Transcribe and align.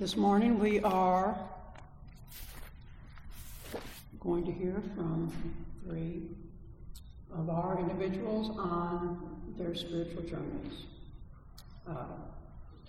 This 0.00 0.16
morning 0.16 0.58
we 0.58 0.80
are 0.80 1.38
going 4.18 4.46
to 4.46 4.50
hear 4.50 4.82
from 4.96 5.30
three 5.84 6.22
of 7.36 7.50
our 7.50 7.78
individuals 7.78 8.56
on 8.56 9.52
their 9.58 9.74
spiritual 9.74 10.22
journeys. 10.22 10.86
Uh, 11.86 12.04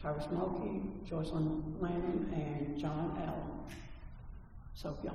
Tyrus 0.02 0.23
Melky, 0.32 0.84
Joycelyn 1.05 1.82
Lannon, 1.82 2.32
and 2.34 2.79
John 2.79 3.21
Allen. 3.21 3.75
So, 4.73 4.98
yeah, 5.04 5.12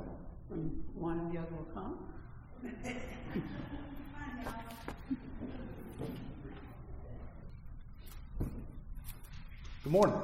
one 0.95 1.19
and 1.19 1.33
the 1.33 1.39
other 1.39 1.49
will 1.57 1.65
come. 1.73 1.99
Good 9.83 9.93
morning. 9.93 10.21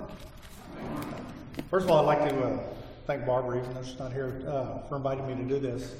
First 1.69 1.84
of 1.84 1.91
all, 1.91 1.98
I'd 1.98 2.19
like 2.19 2.30
to 2.30 2.45
uh, 2.45 2.59
thank 3.06 3.27
Barbara, 3.27 3.59
even 3.59 3.74
though 3.74 3.83
she's 3.83 3.98
not 3.98 4.10
here, 4.10 4.43
uh, 4.48 4.87
for 4.88 4.97
inviting 4.97 5.27
me 5.27 5.34
to 5.34 5.43
do 5.43 5.59
this. 5.59 5.95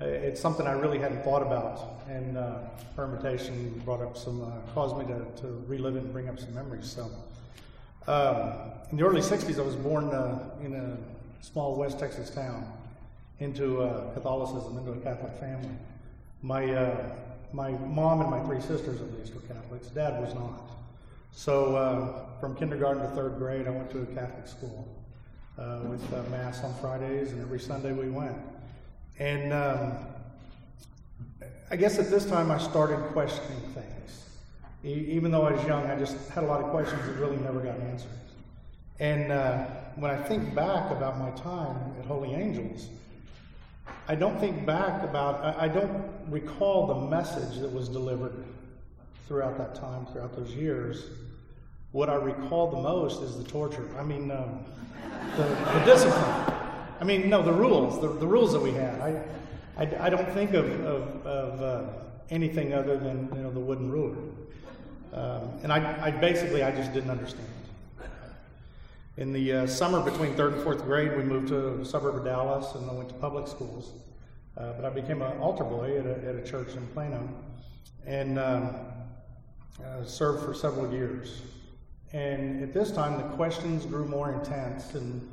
Uh, 0.00 0.06
it's 0.06 0.40
something 0.40 0.66
I 0.66 0.72
really 0.72 0.98
hadn't 0.98 1.22
thought 1.22 1.42
about, 1.42 2.00
and 2.08 2.38
uh, 2.38 2.60
her 2.96 3.04
invitation 3.04 3.82
brought 3.84 4.00
up 4.00 4.16
some, 4.16 4.42
uh, 4.42 4.72
caused 4.72 4.96
me 4.96 5.04
to, 5.04 5.42
to 5.42 5.64
relive 5.66 5.96
it 5.96 6.04
and 6.04 6.12
bring 6.14 6.30
up 6.30 6.38
some 6.38 6.54
memories. 6.54 6.90
So, 6.90 7.10
um, 8.10 8.72
in 8.90 8.96
the 8.96 9.04
early 9.04 9.20
'60s, 9.20 9.58
I 9.58 9.62
was 9.62 9.76
born 9.76 10.08
uh, 10.08 10.38
in 10.64 10.74
a 10.74 10.96
small 11.44 11.76
West 11.76 11.98
Texas 11.98 12.30
town 12.30 12.66
into 13.38 13.78
Catholicism, 14.14 14.78
into 14.78 14.92
a 14.92 14.96
Catholic 14.96 15.32
family. 15.38 15.74
My 16.40 16.94
my 17.52 17.70
mom 17.72 18.22
and 18.22 18.30
my 18.30 18.40
three 18.44 18.60
sisters, 18.60 19.02
at 19.02 19.12
least, 19.18 19.34
were 19.34 19.40
Catholics. 19.42 19.88
Dad 19.88 20.22
was 20.22 20.34
not. 20.34 20.70
So 21.32 21.76
uh, 21.76 22.38
from 22.40 22.54
kindergarten 22.56 23.02
to 23.02 23.08
third 23.10 23.38
grade, 23.38 23.66
I 23.66 23.70
went 23.70 23.90
to 23.90 24.02
a 24.02 24.06
Catholic 24.06 24.46
school 24.46 24.88
uh, 25.58 25.80
with 25.84 26.02
uh, 26.12 26.22
Mass 26.30 26.62
on 26.62 26.74
Fridays, 26.74 27.32
and 27.32 27.40
every 27.40 27.60
Sunday 27.60 27.92
we 27.92 28.10
went. 28.10 28.36
And 29.18 29.52
um, 29.52 29.92
I 31.70 31.76
guess 31.76 31.98
at 31.98 32.10
this 32.10 32.24
time 32.24 32.50
I 32.50 32.58
started 32.58 32.98
questioning 33.12 33.60
things. 33.74 34.26
E- 34.84 35.12
even 35.12 35.30
though 35.30 35.42
I 35.42 35.52
was 35.52 35.66
young, 35.66 35.86
I 35.86 35.98
just 35.98 36.16
had 36.30 36.44
a 36.44 36.46
lot 36.46 36.62
of 36.62 36.70
questions 36.70 37.00
that 37.06 37.16
really 37.16 37.36
never 37.38 37.60
got 37.60 37.78
answered. 37.80 38.10
And 38.98 39.32
uh, 39.32 39.64
when 39.96 40.10
I 40.10 40.22
think 40.22 40.54
back 40.54 40.90
about 40.90 41.18
my 41.18 41.30
time 41.30 41.94
at 41.98 42.04
Holy 42.06 42.34
Angels, 42.34 42.88
I 44.08 44.14
don't 44.14 44.38
think 44.40 44.66
back 44.66 45.02
about, 45.04 45.42
I, 45.44 45.64
I 45.64 45.68
don't 45.68 46.04
recall 46.28 46.86
the 46.86 47.08
message 47.08 47.60
that 47.60 47.72
was 47.72 47.88
delivered 47.88 48.44
throughout 49.26 49.56
that 49.58 49.74
time, 49.74 50.06
throughout 50.06 50.34
those 50.36 50.50
years. 50.50 51.04
What 51.92 52.08
I 52.08 52.14
recall 52.14 52.70
the 52.70 52.80
most 52.80 53.22
is 53.22 53.36
the 53.36 53.44
torture. 53.44 53.88
I 53.98 54.04
mean, 54.04 54.30
um, 54.30 54.64
the, 55.36 55.42
the, 55.42 55.82
discipline. 55.84 56.54
I 57.00 57.04
mean, 57.04 57.28
no, 57.28 57.42
the 57.42 57.52
rules, 57.52 58.00
the, 58.00 58.08
the 58.08 58.26
rules 58.26 58.52
that 58.52 58.60
we 58.60 58.72
had. 58.72 59.00
I, 59.00 59.22
I, 59.76 60.06
I 60.06 60.10
don't 60.10 60.28
think 60.30 60.54
of, 60.54 60.68
of, 60.84 61.26
of 61.26 61.62
uh, 61.62 61.90
anything 62.30 62.72
other 62.72 62.96
than 62.96 63.28
you 63.34 63.42
know 63.42 63.50
the 63.50 63.60
wooden 63.60 63.90
ruler. 63.90 64.18
Um, 65.12 65.50
and 65.64 65.72
I, 65.72 66.06
I, 66.06 66.10
basically 66.12 66.62
I 66.62 66.70
just 66.70 66.92
didn't 66.92 67.10
understand. 67.10 67.48
In 69.16 69.32
the 69.32 69.52
uh, 69.52 69.66
summer 69.66 70.00
between 70.08 70.34
third 70.34 70.54
and 70.54 70.62
fourth 70.62 70.84
grade, 70.84 71.16
we 71.16 71.24
moved 71.24 71.48
to 71.48 71.80
a 71.80 71.84
suburb 71.84 72.16
of 72.16 72.24
Dallas 72.24 72.74
and 72.76 72.88
I 72.88 72.94
went 72.94 73.08
to 73.08 73.14
public 73.16 73.48
schools. 73.48 73.92
Uh, 74.56 74.72
but 74.74 74.84
I 74.84 74.90
became 74.90 75.22
an 75.22 75.38
altar 75.38 75.64
boy 75.64 75.98
at 75.98 76.06
a, 76.06 76.28
at 76.28 76.36
a 76.36 76.44
church 76.44 76.74
in 76.74 76.86
Plano. 76.88 77.28
And 78.06 78.38
um, 78.38 78.76
uh, 79.84 80.04
served 80.04 80.44
for 80.44 80.54
several 80.54 80.92
years. 80.92 81.42
And 82.12 82.62
at 82.62 82.72
this 82.72 82.90
time, 82.90 83.16
the 83.18 83.36
questions 83.36 83.86
grew 83.86 84.04
more 84.04 84.32
intense, 84.32 84.94
and 84.94 85.28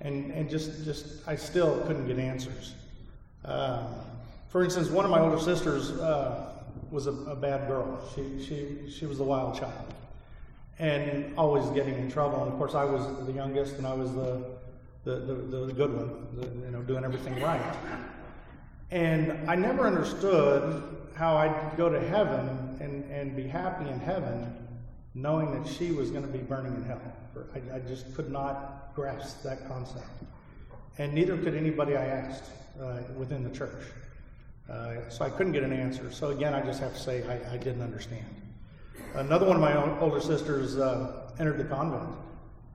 and 0.00 0.30
and 0.32 0.48
just 0.48 0.84
just 0.84 1.26
I 1.28 1.36
still 1.36 1.80
couldn't 1.82 2.06
get 2.06 2.18
answers. 2.18 2.74
Uh, 3.44 3.86
for 4.48 4.64
instance, 4.64 4.88
one 4.88 5.04
of 5.04 5.10
my 5.10 5.20
older 5.20 5.38
sisters 5.38 5.90
uh, 5.90 6.52
was 6.90 7.06
a, 7.06 7.12
a, 7.12 7.36
bad 7.36 7.68
girl. 7.68 8.00
She 8.14 8.42
she 8.42 8.90
she 8.90 9.04
was 9.04 9.20
a 9.20 9.24
wild 9.24 9.58
child, 9.58 9.94
and 10.78 11.36
always 11.36 11.66
getting 11.70 11.94
in 11.94 12.10
trouble. 12.10 12.42
And 12.42 12.52
of 12.52 12.58
course, 12.58 12.74
I 12.74 12.84
was 12.84 13.02
the 13.26 13.32
youngest, 13.32 13.76
and 13.76 13.86
I 13.86 13.92
was 13.92 14.14
the 14.14 14.44
the, 15.04 15.16
the, 15.16 15.66
the 15.66 15.72
good 15.72 15.94
one, 15.94 16.26
the, 16.34 16.66
you 16.66 16.70
know, 16.70 16.82
doing 16.82 17.04
everything 17.04 17.40
right. 17.42 17.62
And 18.90 19.48
I 19.48 19.54
never 19.54 19.86
understood 19.86 20.82
how 21.14 21.36
I'd 21.36 21.76
go 21.76 21.88
to 21.88 22.00
heaven 22.00 22.76
and, 22.80 23.10
and 23.10 23.36
be 23.36 23.46
happy 23.46 23.88
in 23.88 23.98
heaven 23.98 24.54
knowing 25.14 25.50
that 25.52 25.70
she 25.70 25.90
was 25.90 26.10
going 26.10 26.24
to 26.24 26.32
be 26.32 26.38
burning 26.38 26.74
in 26.74 26.84
hell. 26.84 27.00
I, 27.54 27.76
I 27.76 27.78
just 27.80 28.14
could 28.14 28.30
not 28.30 28.92
grasp 28.94 29.42
that 29.42 29.66
concept. 29.68 30.06
And 30.98 31.12
neither 31.12 31.36
could 31.36 31.54
anybody 31.54 31.96
I 31.96 32.06
asked 32.06 32.50
uh, 32.80 32.98
within 33.16 33.42
the 33.42 33.50
church. 33.50 33.84
Uh, 34.68 35.08
so 35.08 35.24
I 35.24 35.30
couldn't 35.30 35.52
get 35.52 35.62
an 35.62 35.72
answer. 35.72 36.10
So 36.12 36.30
again, 36.30 36.54
I 36.54 36.60
just 36.60 36.80
have 36.80 36.92
to 36.92 37.00
say 37.00 37.24
I, 37.26 37.54
I 37.54 37.56
didn't 37.56 37.82
understand. 37.82 38.26
Another 39.14 39.46
one 39.46 39.56
of 39.56 39.62
my 39.62 40.00
older 40.00 40.20
sisters 40.20 40.76
uh, 40.76 41.30
entered 41.38 41.58
the 41.58 41.64
convent. 41.64 42.10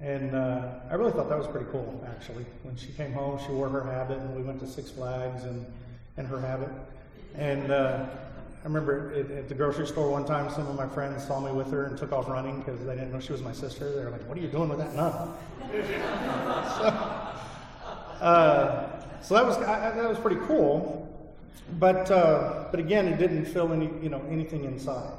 And 0.02 0.36
uh, 0.36 0.80
I 0.90 0.96
really 0.96 1.12
thought 1.12 1.30
that 1.30 1.38
was 1.38 1.48
pretty 1.48 1.68
cool, 1.72 2.06
actually. 2.08 2.46
When 2.64 2.76
she 2.76 2.88
came 2.88 3.14
home, 3.14 3.40
she 3.46 3.52
wore 3.54 3.70
her 3.70 3.84
habit, 3.84 4.18
and 4.18 4.36
we 4.36 4.42
went 4.42 4.60
to 4.60 4.68
Six 4.68 4.90
Flags 4.90 5.46
and, 5.46 5.66
and 6.18 6.28
her 6.28 6.42
habit. 6.42 6.70
And 7.36 7.72
uh, 7.72 8.06
I 8.64 8.68
remember 8.68 9.14
at, 9.14 9.30
at, 9.30 9.50
the 9.50 9.56
grocery 9.56 9.86
store 9.86 10.10
one 10.10 10.24
time, 10.24 10.50
some 10.50 10.66
of 10.68 10.76
my 10.76 10.88
friends 10.88 11.28
saw 11.28 11.42
me 11.42 11.52
with 11.52 11.70
her 11.72 11.86
and 11.86 11.98
took 11.98 12.14
off 12.14 12.30
running 12.30 12.60
because 12.60 12.80
they 12.86 12.96
didn't 12.96 13.12
know 13.12 13.20
she 13.20 13.34
was 13.34 13.42
my 13.42 13.52
sister. 13.52 13.94
They 13.94 14.06
were 14.06 14.10
like, 14.10 14.26
"What 14.28 14.38
are 14.38 14.42
you 14.42 14.48
doing 14.48 14.70
with 14.70 14.78
that 14.78 14.96
nun?" 14.96 15.34
so, 16.78 16.86
uh, 18.24 19.02
so, 19.22 19.34
that 19.34 19.46
was 19.46 19.58
I, 19.58 19.92
that 19.92 20.08
was 20.08 20.18
pretty 20.18 20.40
cool, 20.48 21.28
but 21.78 22.10
uh, 22.10 22.68
but 22.72 22.80
again, 22.80 23.06
it 23.10 23.18
didn't 23.18 23.46
fill 23.46 23.74
any 23.74 23.90
you 24.02 24.08
know 24.08 24.24
anything 24.30 24.64
inside. 24.64 25.12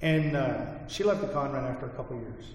And 0.00 0.34
uh, 0.34 0.88
she 0.88 1.04
left 1.04 1.20
the 1.20 1.28
convent 1.28 1.66
after 1.66 1.84
a 1.84 1.90
couple 1.90 2.16
years, 2.16 2.46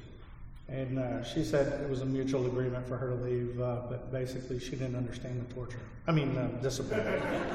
and 0.70 0.98
uh, 0.98 1.24
she 1.24 1.44
said 1.44 1.82
it 1.84 1.90
was 1.90 2.02
a 2.02 2.06
mutual 2.06 2.48
agreement 2.48 2.88
for 2.88 2.98
her 2.98 3.10
to 3.10 3.16
leave, 3.16 3.62
uh, 3.62 3.82
but 3.88 4.12
basically 4.12 4.60
she 4.60 4.72
didn't 4.72 4.96
understand 4.96 5.48
the 5.48 5.54
torture. 5.54 5.80
I 6.08 6.14
mean, 6.14 6.36
uh, 6.36 6.48
discipline, 6.64 7.06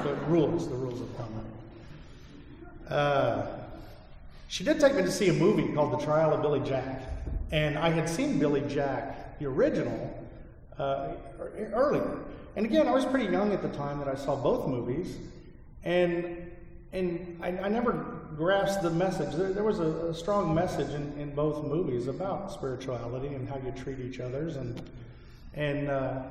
the 0.04 0.15
rules, 0.28 0.69
the 0.69 0.76
rules 0.76 1.00
of 1.00 1.16
convent. 1.16 1.47
Uh, 2.89 3.47
she 4.49 4.62
did 4.65 4.78
take 4.78 4.95
me 4.95 5.03
to 5.03 5.11
see 5.11 5.28
a 5.28 5.33
movie 5.33 5.72
called 5.72 5.93
The 5.93 6.05
Trial 6.05 6.33
of 6.33 6.43
Billy 6.43 6.61
Jack. 6.61 7.03
And 7.50 7.78
I 7.78 7.91
had 7.91 8.09
seen 8.09 8.39
Billy 8.39 8.62
Jack, 8.69 9.39
the 9.39 9.47
original, 9.47 10.27
uh, 10.78 11.12
earlier. 11.72 12.19
And 12.56 12.67
again, 12.67 12.87
I 12.87 12.93
was 12.93 13.05
pretty 13.05 13.31
young 13.31 13.53
at 13.53 13.62
the 13.62 13.69
time 13.69 13.99
that 13.99 14.09
I 14.09 14.15
saw 14.15 14.37
both 14.37 14.69
movies. 14.69 15.17
And, 15.84 16.50
and 16.93 17.39
I, 17.43 17.49
I 17.49 17.69
never 17.69 17.93
grasped 18.37 18.83
the 18.83 18.91
message. 18.91 19.34
There, 19.34 19.53
there 19.53 19.65
was 19.65 19.81
a, 19.81 20.09
a, 20.09 20.15
strong 20.15 20.55
message 20.55 20.91
in, 20.91 21.12
in 21.19 21.34
both 21.34 21.65
movies 21.65 22.09
about 22.09 22.53
spirituality 22.53 23.28
and 23.28 23.49
how 23.49 23.56
you 23.56 23.72
treat 23.72 24.01
each 24.01 24.21
others. 24.21 24.56
And, 24.56 24.91
and 25.55 25.89
uh, 25.89 26.22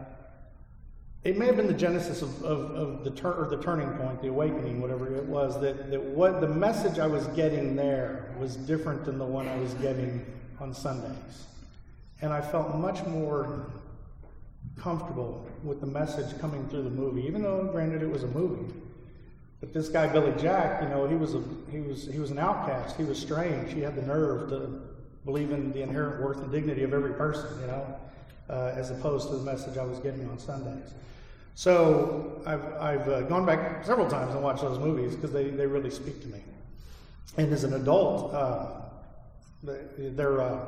it 1.23 1.37
may 1.37 1.45
have 1.45 1.55
been 1.55 1.67
the 1.67 1.73
genesis 1.73 2.21
of, 2.21 2.43
of, 2.43 2.71
of 2.71 3.03
the, 3.05 3.11
tur- 3.11 3.33
or 3.33 3.47
the 3.47 3.61
turning 3.61 3.89
point, 3.91 4.21
the 4.21 4.27
awakening, 4.27 4.81
whatever 4.81 5.13
it 5.15 5.23
was, 5.23 5.59
that, 5.61 5.89
that 5.89 6.01
what 6.01 6.41
the 6.41 6.47
message 6.47 6.99
I 6.99 7.07
was 7.07 7.27
getting 7.27 7.75
there 7.75 8.33
was 8.37 8.57
different 8.57 9.05
than 9.05 9.17
the 9.17 9.25
one 9.25 9.47
I 9.47 9.57
was 9.57 9.73
getting 9.75 10.25
on 10.59 10.73
Sundays. 10.73 11.45
And 12.21 12.33
I 12.33 12.41
felt 12.41 12.75
much 12.75 13.05
more 13.05 13.71
comfortable 14.77 15.47
with 15.63 15.79
the 15.79 15.87
message 15.87 16.37
coming 16.39 16.67
through 16.67 16.83
the 16.83 16.89
movie, 16.89 17.25
even 17.25 17.41
though, 17.41 17.63
granted, 17.71 18.01
it 18.01 18.09
was 18.09 18.23
a 18.23 18.27
movie. 18.27 18.73
But 19.61 19.73
this 19.73 19.87
guy 19.87 20.07
Billy 20.11 20.33
Jack, 20.41 20.83
you 20.83 20.89
know, 20.89 21.07
he 21.07 21.15
was 21.15 21.35
a 21.35 21.43
he 21.71 21.79
was 21.79 22.05
he 22.05 22.19
was 22.19 22.31
an 22.31 22.37
outcast. 22.37 22.97
He 22.97 23.05
was 23.05 23.17
strange. 23.17 23.71
He 23.71 23.79
had 23.79 23.95
the 23.95 24.01
nerve 24.01 24.49
to 24.49 24.81
believe 25.23 25.51
in 25.51 25.71
the 25.71 25.81
inherent 25.81 26.21
worth 26.21 26.39
and 26.39 26.51
dignity 26.51 26.83
of 26.83 26.93
every 26.93 27.13
person, 27.13 27.47
you 27.61 27.67
know, 27.67 27.97
uh, 28.49 28.73
as 28.75 28.91
opposed 28.91 29.29
to 29.29 29.37
the 29.37 29.43
message 29.43 29.77
I 29.77 29.85
was 29.85 29.99
getting 29.99 30.29
on 30.29 30.37
Sundays. 30.37 30.93
So 31.55 32.41
I've, 32.45 32.65
I've 32.73 33.07
uh, 33.07 33.21
gone 33.21 33.45
back 33.45 33.85
several 33.85 34.09
times 34.09 34.33
and 34.33 34.43
watched 34.43 34.61
those 34.61 34.79
movies 34.79 35.15
because 35.15 35.31
they, 35.31 35.49
they 35.49 35.67
really 35.67 35.91
speak 35.91 36.21
to 36.21 36.27
me. 36.27 36.39
And 37.37 37.51
as 37.53 37.63
an 37.63 37.73
adult, 37.73 38.33
uh, 38.33 38.67
they're, 39.63 40.41
uh, 40.41 40.59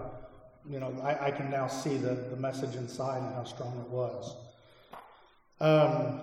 you 0.69 0.79
know, 0.79 0.93
I, 1.03 1.27
I, 1.27 1.31
can 1.31 1.49
now 1.49 1.67
see 1.67 1.97
the, 1.97 2.13
the 2.13 2.35
message 2.37 2.75
inside 2.75 3.21
and 3.21 3.33
how 3.35 3.43
strong 3.43 3.77
it 3.85 3.89
was. 3.89 4.35
Um, 5.59 6.21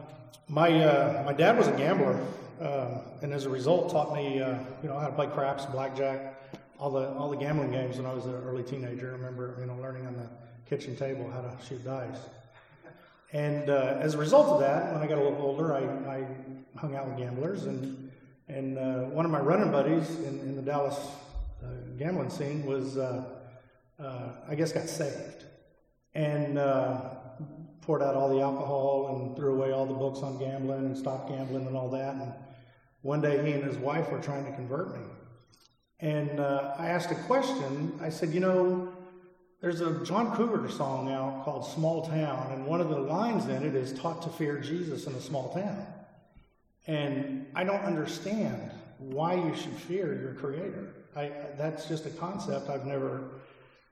my, 0.49 0.85
uh, 0.85 1.23
my 1.25 1.33
dad 1.33 1.57
was 1.57 1.69
a 1.69 1.73
gambler, 1.73 2.21
um, 2.61 3.01
and 3.23 3.33
as 3.33 3.45
a 3.47 3.51
result, 3.51 3.91
taught 3.91 4.15
me, 4.15 4.41
uh, 4.41 4.59
you 4.83 4.89
know, 4.89 4.99
how 4.99 5.07
to 5.07 5.13
play 5.13 5.27
craps, 5.27 5.67
blackjack, 5.67 6.35
all 6.79 6.91
the 6.91 7.09
all 7.11 7.31
the 7.31 7.37
gambling 7.37 7.71
games 7.71 7.97
when 7.97 8.07
I 8.07 8.13
was 8.13 8.27
an 8.27 8.35
early 8.35 8.65
teenager. 8.65 9.11
I 9.11 9.13
remember, 9.13 9.57
you 9.61 9.67
know, 9.67 9.77
learning 9.77 10.05
on 10.07 10.15
the 10.15 10.29
kitchen 10.69 10.97
table 10.97 11.31
how 11.31 11.41
to 11.41 11.53
shoot 11.65 11.85
dice. 11.85 12.19
And 13.33 13.71
uh, 13.71 13.97
as 13.99 14.15
a 14.15 14.19
result 14.19 14.49
of 14.49 14.61
that, 14.61 14.93
when 14.93 15.03
I 15.03 15.07
got 15.07 15.17
a 15.17 15.23
little 15.23 15.41
older, 15.41 15.73
I, 15.73 15.81
I 16.17 16.27
hung 16.79 16.95
out 16.95 17.09
with 17.09 17.17
gamblers. 17.17 17.65
And, 17.65 18.11
and 18.49 18.79
uh, 18.79 19.05
one 19.05 19.25
of 19.25 19.31
my 19.31 19.41
running 19.41 19.73
buddies 19.73 20.09
in, 20.19 20.39
in 20.41 20.55
the 20.55 20.63
Dallas 20.63 20.99
uh, 21.63 21.67
gambling 21.99 22.29
scene 22.29 22.67
was, 22.67 22.99
uh, 22.99 23.25
uh, 23.99 24.29
I 24.49 24.55
guess, 24.55 24.73
got 24.73 24.87
saved. 24.87 25.45
and 26.15 26.59
uh, 26.59 27.01
poured 27.81 28.03
out 28.03 28.15
all 28.15 28.29
the 28.29 28.41
alcohol 28.41 29.17
and 29.17 29.37
threw 29.37 29.55
away 29.55 29.73
all 29.73 29.87
the 29.87 29.95
books 29.95 30.21
on 30.21 30.39
gambling 30.39 30.85
and 30.85 30.97
stopped 30.97 31.31
gambling 31.31 31.67
and 31.67 31.75
all 31.75 31.89
that. 31.89 32.15
And 32.15 32.35
one 33.01 33.23
day 33.23 33.45
he 33.45 33.53
and 33.53 33.65
his 33.65 33.79
wife 33.79 34.11
were 34.11 34.21
trying 34.21 34.45
to 34.45 34.53
convert 34.53 34.93
me. 34.93 35.07
And 36.01 36.39
I 36.39 36.89
asked 36.89 37.11
a 37.11 37.15
question. 37.15 37.99
I 38.03 38.11
said, 38.11 38.31
You 38.31 38.41
know, 38.41 38.92
there's 39.63 39.81
a 39.81 40.05
John 40.05 40.35
Cougar 40.35 40.69
song 40.71 41.11
out 41.13 41.45
called 41.45 41.65
Small 41.65 42.05
Town, 42.05 42.51
and 42.53 42.67
one 42.67 42.81
of 42.81 42.89
the 42.89 42.99
lines 42.99 43.47
in 43.47 43.63
it 43.63 43.77
is 43.77 43.93
taught 43.93 44.21
to 44.23 44.29
fear 44.29 44.59
Jesus 44.59 45.07
in 45.07 45.15
a 45.15 45.21
small 45.21 45.55
town. 45.55 45.87
And 46.89 47.47
I 47.55 47.63
don't 47.63 47.85
understand 47.85 48.73
why 48.99 49.35
you 49.35 49.55
should 49.55 49.75
fear 49.75 50.21
your 50.21 50.35
creator. 50.35 50.93
I, 51.15 51.31
that's 51.57 51.87
just 51.87 52.07
a 52.07 52.11
concept 52.11 52.71
I've 52.71 52.87
never, 52.87 53.31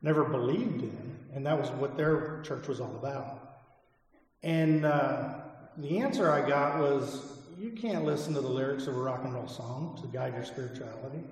never 0.03 0.25
believed 0.25 0.83
in, 0.83 1.17
and 1.35 1.47
that 1.47 1.57
was 1.57 1.71
what 1.71 1.97
their 1.97 2.43
church 2.43 2.67
was 2.67 2.81
all 2.81 2.97
about. 2.97 3.61
And 4.43 4.85
uh, 4.85 5.35
the 5.77 6.01
answer 6.01 6.33
I 6.33 6.49
got 6.49 6.81
was, 6.81 7.39
you 7.57 7.71
can't 7.71 8.05
listen 8.05 8.35
to 8.35 8.41
the 8.41 8.49
lyrics 8.49 8.89
of 8.89 8.97
a 8.97 9.01
rock 9.01 9.21
and 9.23 9.33
roll 9.35 9.47
song 9.47 9.97
to 10.03 10.09
guide 10.09 10.35
your 10.35 10.45
spirituality. 10.45 11.23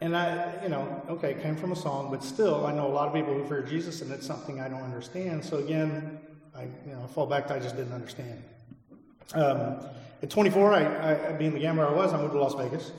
And 0.00 0.16
I, 0.16 0.62
you 0.62 0.68
know, 0.68 1.02
okay, 1.08 1.32
it 1.32 1.42
came 1.42 1.56
from 1.56 1.72
a 1.72 1.76
song, 1.76 2.10
but 2.10 2.22
still, 2.22 2.66
I 2.66 2.72
know 2.72 2.86
a 2.86 2.94
lot 2.94 3.08
of 3.08 3.14
people 3.14 3.34
who 3.34 3.44
fear 3.44 3.62
Jesus, 3.62 4.00
and 4.00 4.12
it's 4.12 4.26
something 4.26 4.60
I 4.60 4.68
don't 4.68 4.82
understand. 4.82 5.44
So 5.44 5.56
again, 5.56 6.20
I, 6.56 6.62
you 6.86 6.92
know, 6.92 7.06
fall 7.08 7.26
back 7.26 7.48
to 7.48 7.54
I 7.54 7.58
just 7.58 7.76
didn't 7.76 7.92
understand. 7.92 8.42
Um, 9.34 9.80
at 10.22 10.30
24, 10.30 10.72
I, 10.72 11.30
I, 11.30 11.32
being 11.32 11.52
the 11.52 11.60
gambler 11.60 11.86
I 11.86 11.92
was, 11.92 12.12
I 12.12 12.20
moved 12.20 12.32
to 12.32 12.40
Las 12.40 12.54
Vegas. 12.54 12.92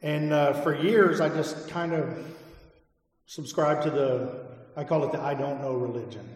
And 0.00 0.32
uh, 0.32 0.52
for 0.62 0.74
years, 0.74 1.20
I 1.20 1.28
just 1.28 1.68
kind 1.68 1.92
of 1.92 2.08
subscribed 3.26 3.82
to 3.82 3.90
the, 3.90 4.46
I 4.76 4.84
call 4.84 5.04
it 5.04 5.12
the 5.12 5.20
I 5.20 5.34
don't 5.34 5.60
know 5.60 5.74
religion. 5.74 6.28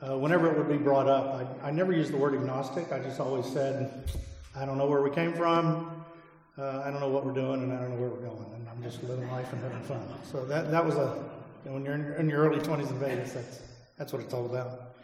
Uh, 0.00 0.18
whenever 0.18 0.50
it 0.50 0.56
would 0.56 0.68
be 0.68 0.76
brought 0.76 1.08
up, 1.08 1.56
I, 1.62 1.68
I, 1.68 1.70
never 1.70 1.92
used 1.92 2.12
the 2.12 2.16
word 2.16 2.34
agnostic. 2.34 2.92
I 2.92 2.98
just 3.00 3.18
always 3.18 3.46
said, 3.46 4.08
I 4.54 4.64
don't 4.64 4.78
know 4.78 4.86
where 4.86 5.02
we 5.02 5.10
came 5.10 5.32
from, 5.32 6.01
uh, 6.58 6.82
I 6.84 6.90
don't 6.90 7.00
know 7.00 7.08
what 7.08 7.24
we're 7.24 7.32
doing, 7.32 7.62
and 7.62 7.72
I 7.72 7.80
don't 7.80 7.90
know 7.90 7.96
where 7.96 8.10
we're 8.10 8.28
going. 8.28 8.46
And 8.54 8.68
I'm 8.68 8.82
just 8.82 9.02
living 9.04 9.30
life 9.30 9.50
and 9.52 9.62
having 9.62 9.82
fun. 9.82 10.02
So 10.30 10.44
that, 10.44 10.70
that 10.70 10.84
was 10.84 10.96
a, 10.96 11.24
you 11.64 11.70
know, 11.70 11.74
when 11.74 11.84
you're 11.84 11.94
in, 11.94 12.12
in, 12.14 12.28
your 12.28 12.44
early 12.44 12.58
20s 12.58 12.90
in 12.90 12.98
Vegas, 12.98 13.32
that's, 13.32 13.60
that's 13.96 14.12
what 14.12 14.20
it's 14.20 14.34
all 14.34 14.44
about. 14.44 14.96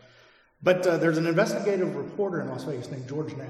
But 0.63 0.87
uh, 0.87 0.99
there's 0.99 1.19
an 1.19 1.27
investigative 1.27 1.95
reporter 1.97 2.41
in 2.41 2.49
Las 2.49 2.65
Vegas 2.65 2.91
named 2.91 3.09
George 3.09 3.35
Knapp. 3.35 3.49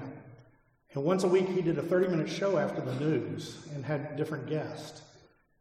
And 0.94 1.04
once 1.04 1.24
a 1.24 1.28
week, 1.28 1.48
he 1.48 1.60
did 1.60 1.78
a 1.78 1.82
30 1.82 2.08
minute 2.08 2.28
show 2.28 2.56
after 2.56 2.80
the 2.80 2.94
news 2.94 3.66
and 3.74 3.84
had 3.84 4.16
different 4.16 4.48
guests. 4.48 5.02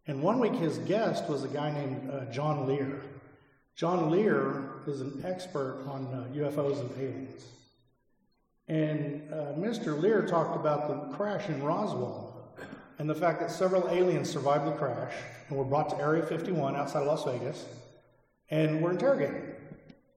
And 0.06 0.22
one 0.22 0.40
week, 0.40 0.54
his 0.54 0.78
guest 0.80 1.28
was 1.28 1.44
a 1.44 1.48
guy 1.48 1.72
named 1.72 2.10
uh, 2.10 2.26
John 2.32 2.68
Lear. 2.68 3.02
John 3.76 4.10
Lear 4.10 4.82
is 4.88 5.02
an 5.02 5.22
expert 5.26 5.84
on 5.88 6.06
uh, 6.08 6.34
UFOs 6.36 6.80
and 6.80 6.92
aliens. 6.98 7.46
And 8.68 9.34
uh, 9.34 9.54
Mr. 9.58 10.00
Lear 10.00 10.26
talked 10.26 10.56
about 10.56 10.88
the 10.88 11.16
crash 11.16 11.48
in 11.50 11.64
Roswell 11.64 12.27
and 13.00 13.10
the 13.10 13.16
fact 13.16 13.40
that 13.40 13.52
several 13.52 13.88
aliens 13.90 14.30
survived 14.30 14.66
the 14.66 14.72
crash 14.72 15.14
and 15.50 15.58
were 15.58 15.64
brought 15.64 15.90
to 15.90 15.98
Area 15.98 16.24
51 16.24 16.76
outside 16.76 17.02
of 17.02 17.08
Las 17.08 17.24
Vegas 17.26 17.66
and 18.50 18.82
were 18.82 18.92
interrogated. 18.92 19.56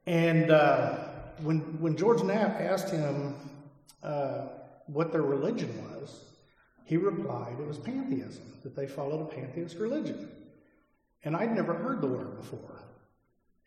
And 0.07 0.51
uh, 0.51 0.99
when, 1.43 1.61
when 1.81 1.97
George 1.97 2.23
Knapp 2.23 2.61
asked 2.61 2.91
him 2.91 3.35
uh, 4.03 4.47
what 4.87 5.13
their 5.13 5.23
religion 5.23 5.73
was, 5.93 6.25
he 6.85 6.97
replied 6.97 7.57
it 7.61 7.67
was 7.67 7.79
pantheism, 7.79 8.43
that 8.63 8.75
they 8.75 8.87
followed 8.87 9.21
a 9.21 9.35
pantheist 9.35 9.77
religion. 9.77 10.31
And 11.23 11.37
I'd 11.37 11.55
never 11.55 11.75
heard 11.75 12.01
the 12.01 12.07
word 12.07 12.37
before. 12.37 12.83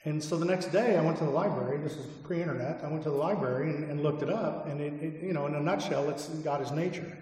And 0.06 0.21
so 0.21 0.36
the 0.36 0.45
next 0.45 0.68
day 0.68 0.98
I 0.98 1.01
went 1.01 1.18
to 1.19 1.24
the 1.24 1.30
library, 1.30 1.77
this 1.77 1.94
is 1.94 2.06
pre 2.24 2.42
internet, 2.42 2.81
I 2.83 2.88
went 2.88 3.04
to 3.04 3.09
the 3.09 3.16
library 3.16 3.69
and, 3.69 3.89
and 3.89 4.04
looked 4.04 4.21
it 4.21 4.30
up. 4.30 4.68
And, 4.68 4.81
it, 4.81 4.94
it, 5.01 5.24
you 5.24 5.33
know, 5.33 5.45
in 5.45 5.56
a 5.56 5.62
nutshell, 5.62 6.09
it's 6.09 6.27
God 6.27 6.62
is 6.62 6.71
nature. 6.71 7.18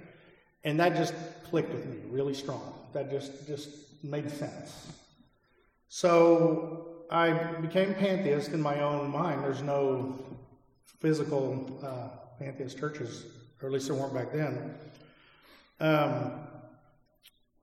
And 0.63 0.79
that 0.79 0.95
just 0.95 1.13
clicked 1.43 1.73
with 1.73 1.85
me 1.85 1.97
really 2.09 2.33
strong. 2.33 2.73
That 2.93 3.09
just, 3.09 3.47
just 3.47 3.69
made 4.03 4.29
sense. 4.29 4.87
So 5.89 7.03
I 7.09 7.31
became 7.61 7.93
pantheist 7.95 8.51
in 8.51 8.61
my 8.61 8.81
own 8.81 9.09
mind. 9.09 9.43
There's 9.43 9.61
no 9.61 10.19
physical 10.99 11.79
uh, 11.83 12.43
pantheist 12.43 12.77
churches 12.77 13.25
or 13.61 13.67
at 13.67 13.73
least 13.73 13.87
there 13.87 13.95
weren't 13.95 14.13
back 14.13 14.31
then. 14.31 14.75
Um, 15.79 16.31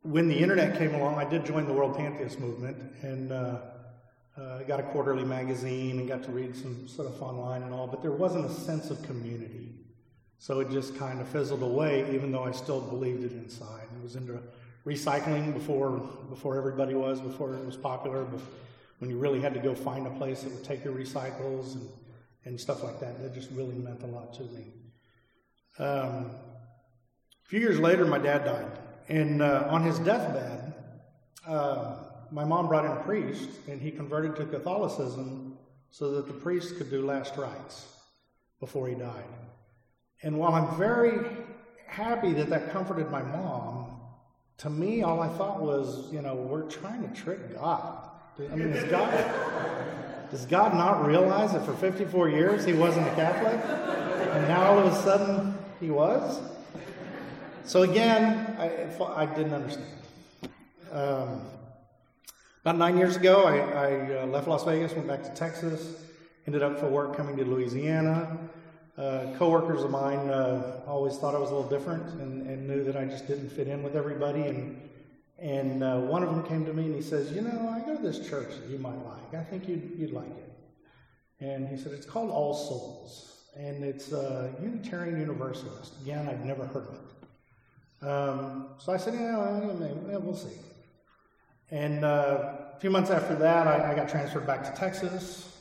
when 0.02 0.28
the 0.28 0.38
internet 0.38 0.78
came 0.78 0.94
along, 0.94 1.16
I 1.16 1.28
did 1.28 1.44
join 1.44 1.66
the 1.66 1.72
World 1.72 1.96
Pantheist 1.96 2.38
Movement 2.38 2.76
and 3.02 3.32
uh, 3.32 3.58
uh, 4.36 4.62
got 4.62 4.80
a 4.80 4.84
quarterly 4.84 5.24
magazine 5.24 5.98
and 5.98 6.08
got 6.08 6.22
to 6.24 6.30
read 6.30 6.56
some 6.56 6.86
stuff 6.86 7.20
online 7.20 7.62
and 7.62 7.74
all, 7.74 7.86
but 7.86 8.00
there 8.00 8.12
wasn't 8.12 8.44
a 8.44 8.50
sense 8.50 8.90
of 8.90 9.02
community. 9.02 9.74
So 10.38 10.60
it 10.60 10.70
just 10.70 10.96
kind 10.96 11.20
of 11.20 11.28
fizzled 11.28 11.62
away, 11.62 12.14
even 12.14 12.30
though 12.30 12.44
I 12.44 12.52
still 12.52 12.80
believed 12.80 13.24
it 13.24 13.32
inside. 13.32 13.84
It 13.96 14.02
was 14.02 14.16
into 14.16 14.40
recycling 14.86 15.52
before 15.52 15.98
before 16.30 16.56
everybody 16.56 16.94
was, 16.94 17.20
before 17.20 17.54
it 17.54 17.64
was 17.64 17.76
popular, 17.76 18.24
when 19.00 19.10
you 19.10 19.18
really 19.18 19.40
had 19.40 19.52
to 19.54 19.60
go 19.60 19.74
find 19.74 20.06
a 20.06 20.10
place 20.10 20.42
that 20.42 20.52
would 20.52 20.64
take 20.64 20.84
your 20.84 20.94
recycles 20.94 21.74
and, 21.74 21.88
and 22.44 22.60
stuff 22.60 22.82
like 22.82 23.00
that. 23.00 23.20
That 23.20 23.34
just 23.34 23.50
really 23.50 23.74
meant 23.74 24.02
a 24.02 24.06
lot 24.06 24.32
to 24.34 24.42
me. 24.44 24.72
Um, 25.78 26.30
a 27.44 27.48
few 27.48 27.60
years 27.60 27.78
later, 27.78 28.04
my 28.04 28.18
dad 28.18 28.44
died. 28.44 28.78
And 29.08 29.42
uh, 29.42 29.66
on 29.70 29.82
his 29.82 29.98
deathbed, 30.00 30.74
uh, 31.46 31.96
my 32.30 32.44
mom 32.44 32.68
brought 32.68 32.84
in 32.84 32.92
a 32.92 33.02
priest, 33.04 33.48
and 33.68 33.80
he 33.80 33.90
converted 33.90 34.36
to 34.36 34.44
Catholicism 34.44 35.56
so 35.90 36.12
that 36.12 36.26
the 36.26 36.34
priest 36.34 36.76
could 36.76 36.90
do 36.90 37.04
last 37.04 37.36
rites 37.36 37.86
before 38.60 38.86
he 38.88 38.94
died. 38.94 39.24
And 40.22 40.38
while 40.38 40.54
I'm 40.54 40.76
very 40.76 41.26
happy 41.86 42.32
that 42.34 42.50
that 42.50 42.70
comforted 42.70 43.10
my 43.10 43.22
mom, 43.22 43.98
to 44.58 44.70
me, 44.70 45.02
all 45.02 45.20
I 45.20 45.28
thought 45.28 45.60
was, 45.60 46.12
you 46.12 46.20
know, 46.20 46.34
we're 46.34 46.68
trying 46.68 47.08
to 47.08 47.14
trick 47.14 47.54
God. 47.54 48.10
I 48.40 48.54
mean, 48.56 48.72
does 48.72 48.84
God, 48.84 50.30
does 50.30 50.46
God 50.46 50.74
not 50.74 51.06
realize 51.06 51.52
that 51.52 51.64
for 51.64 51.74
54 51.74 52.28
years 52.28 52.64
he 52.64 52.72
wasn't 52.72 53.06
a 53.06 53.14
Catholic? 53.14 53.60
And 54.34 54.48
now 54.48 54.64
all 54.64 54.78
of 54.78 54.92
a 54.92 54.96
sudden 55.02 55.56
he 55.80 55.90
was. 55.90 56.40
So 57.64 57.82
again, 57.82 58.56
I, 58.58 58.88
I 59.14 59.26
didn't 59.26 59.52
understand. 59.52 59.86
Um, 60.90 61.42
about 62.62 62.78
nine 62.78 62.96
years 62.96 63.16
ago, 63.16 63.44
I, 63.44 63.58
I 63.58 64.22
uh, 64.22 64.26
left 64.26 64.48
Las 64.48 64.64
Vegas, 64.64 64.92
went 64.92 65.06
back 65.06 65.22
to 65.22 65.30
Texas, 65.30 66.02
ended 66.46 66.62
up 66.62 66.78
for 66.80 66.88
work 66.88 67.16
coming 67.16 67.36
to 67.36 67.44
Louisiana. 67.44 68.38
Uh, 68.98 69.32
coworkers 69.38 69.84
of 69.84 69.90
mine 69.90 70.28
uh, 70.28 70.80
always 70.86 71.16
thought 71.16 71.34
I 71.34 71.38
was 71.38 71.50
a 71.50 71.54
little 71.54 71.70
different 71.70 72.04
and, 72.20 72.44
and, 72.48 72.66
knew 72.66 72.82
that 72.82 72.96
I 72.96 73.04
just 73.04 73.28
didn't 73.28 73.48
fit 73.48 73.68
in 73.68 73.84
with 73.84 73.94
everybody. 73.94 74.42
And, 74.42 74.90
and 75.38 75.84
uh, 75.84 75.98
one 76.00 76.24
of 76.24 76.30
them 76.30 76.42
came 76.42 76.66
to 76.66 76.72
me 76.72 76.86
and 76.86 76.94
he 76.96 77.02
says, 77.02 77.30
You 77.30 77.42
know, 77.42 77.68
I 77.68 77.86
go 77.86 77.94
to 77.94 78.02
this 78.02 78.28
church 78.28 78.48
that 78.60 78.68
you 78.68 78.78
might 78.78 78.98
like. 79.06 79.34
I 79.34 79.44
think 79.44 79.68
you'd, 79.68 79.94
you'd 79.96 80.10
like 80.10 80.26
it. 80.26 80.52
And 81.38 81.68
he 81.68 81.76
said, 81.76 81.92
It's 81.92 82.06
called 82.06 82.30
All 82.32 82.52
Souls 82.54 83.28
and 83.58 83.84
it's 83.84 84.12
a 84.12 84.54
Unitarian 84.62 85.18
Universalist. 85.18 85.94
Again, 86.02 86.28
I've 86.28 86.44
never 86.44 86.64
heard 86.66 86.86
of 86.86 86.94
it. 86.94 88.08
Um, 88.08 88.68
so 88.78 88.92
I 88.92 88.96
said, 88.96 89.14
yeah, 89.14 89.60
yeah, 90.10 90.16
we'll 90.16 90.36
see. 90.36 90.56
And 91.70 92.04
uh, 92.04 92.52
a 92.76 92.80
few 92.80 92.90
months 92.90 93.10
after 93.10 93.34
that, 93.36 93.66
I, 93.66 93.92
I 93.92 93.94
got 93.96 94.08
transferred 94.08 94.46
back 94.46 94.62
to 94.64 94.80
Texas. 94.80 95.57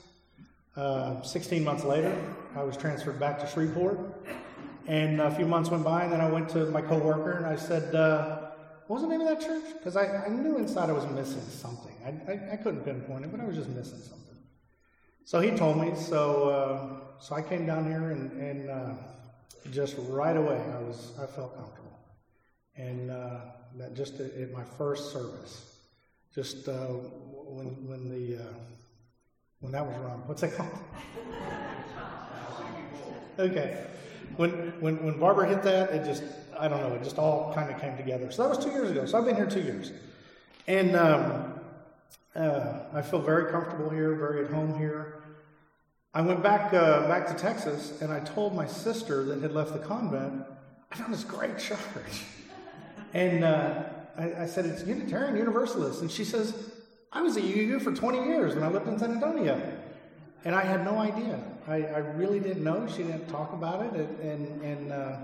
Uh, 0.77 1.19
16 1.24 1.63
months 1.63 1.84
later, 1.84 2.15
I 2.55 2.62
was 2.63 2.77
transferred 2.77 3.19
back 3.19 3.39
to 3.39 3.48
Shreveport. 3.48 3.98
And 4.86 5.19
a 5.19 5.31
few 5.36 5.48
months 5.48 5.72
went 5.72 5.84
by, 5.84 6.03
and 6.03 6.13
then 6.13 6.22
I 6.22 6.29
went 6.29 6.50
to 6.50 6.65
my 6.67 6.81
coworker 6.81 7.31
and 7.31 7.46
I 7.46 7.55
said, 7.55 7.93
uh, 7.96 8.51
what 8.86 9.01
was 9.01 9.01
the 9.01 9.10
name 9.10 9.22
of 9.22 9.27
that 9.27 9.41
church? 9.41 9.65
Because 9.74 9.98
I, 9.98 10.25
I, 10.25 10.29
knew 10.29 10.57
inside 10.57 10.89
I 10.89 10.93
was 10.93 11.05
missing 11.07 11.41
something. 11.41 11.93
I, 12.05 12.31
I, 12.31 12.53
I, 12.53 12.55
couldn't 12.55 12.86
pinpoint 12.86 13.25
it, 13.25 13.31
but 13.31 13.41
I 13.41 13.46
was 13.46 13.57
just 13.57 13.67
missing 13.69 14.00
something. 14.00 14.38
So 15.25 15.41
he 15.41 15.51
told 15.51 15.81
me, 15.81 15.93
so 15.93 16.50
uh, 16.50 17.19
so 17.19 17.36
I 17.36 17.41
came 17.41 17.65
down 17.65 17.86
here 17.86 18.12
and, 18.12 18.31
and 18.39 18.69
uh, 18.69 18.93
just 19.72 19.96
right 20.07 20.38
away 20.38 20.55
I 20.74 20.79
was 20.79 21.12
I 21.22 21.25
felt 21.25 21.53
comfortable, 21.57 22.00
and 22.77 23.12
uh, 23.12 23.39
that 23.75 23.93
just 23.93 24.22
at, 24.22 24.34
at, 24.36 24.53
my 24.53 24.63
first 24.77 25.12
service, 25.12 25.79
just 26.34 26.67
when 26.67 27.88
when 27.89 28.07
the 28.07 28.41
when 29.60 29.72
that 29.72 29.86
was 29.86 29.96
wrong. 29.98 30.24
what's 30.26 30.42
that 30.42 30.56
called? 30.56 30.70
okay, 33.40 33.86
when 34.36 34.52
when 34.80 35.04
when 35.04 35.20
Barbara 35.20 35.48
hit 35.48 35.64
that, 35.64 35.92
it 35.92 36.06
just 36.06 36.24
I 36.60 36.68
don't 36.68 36.82
know, 36.82 36.94
it 36.94 37.04
just 37.04 37.18
all 37.18 37.54
kind 37.54 37.74
of 37.74 37.80
came 37.80 37.98
together. 37.98 38.32
So 38.32 38.44
that 38.44 38.50
was 38.50 38.64
two 38.64 38.72
years 38.72 38.92
ago. 38.92 39.06
So 39.06 39.18
I've 39.18 39.26
been 39.26 39.36
here 39.36 39.48
two 39.48 39.62
years, 39.62 39.92
and. 40.68 40.96
Um, 40.96 41.54
uh, 42.38 42.84
I 42.94 43.02
feel 43.02 43.20
very 43.20 43.52
comfortable 43.52 43.90
here, 43.90 44.14
very 44.14 44.46
at 44.46 44.52
home 44.52 44.78
here. 44.78 45.24
I 46.14 46.22
went 46.22 46.44
back 46.44 46.72
uh, 46.72 47.08
back 47.08 47.28
to 47.28 47.34
Texas 47.34 48.00
and 48.02 48.12
I 48.12 48.20
told 48.20 48.56
my 48.56 48.68
sister 48.68 49.24
that 49.26 49.42
had 49.42 49.54
left 49.54 49.74
the 49.74 49.80
convent, 49.80 50.44
I 50.92 50.96
found 50.96 51.14
this 51.14 51.24
great 51.24 51.58
church. 51.58 52.24
And 53.14 53.44
uh, 53.44 53.84
I, 54.18 54.44
I, 54.44 54.46
said, 54.46 54.66
It's 54.66 54.86
Unitarian 54.86 55.36
Universalist. 55.36 56.02
And 56.02 56.12
she 56.12 56.24
says, 56.24 56.72
I 57.12 57.22
was 57.22 57.38
at 57.38 57.44
UU 57.44 57.80
for 57.80 57.94
20 57.94 58.26
years 58.26 58.56
when 58.56 58.64
I 58.64 58.70
lived 58.70 58.88
in 58.88 59.00
San 59.00 59.12
Antonio. 59.12 59.62
and 60.46 60.56
I 60.56 60.64
had 60.64 60.84
no 60.86 61.00
idea. 61.00 61.40
I, 61.68 61.84
I 61.84 61.98
really 61.98 62.40
didn't 62.40 62.64
know. 62.64 62.88
She 62.88 63.04
didn't 63.04 63.28
talk 63.28 63.54
about 63.54 63.84
it, 63.86 64.10
and 64.22 64.62
and, 64.62 64.92
uh, 64.92 65.18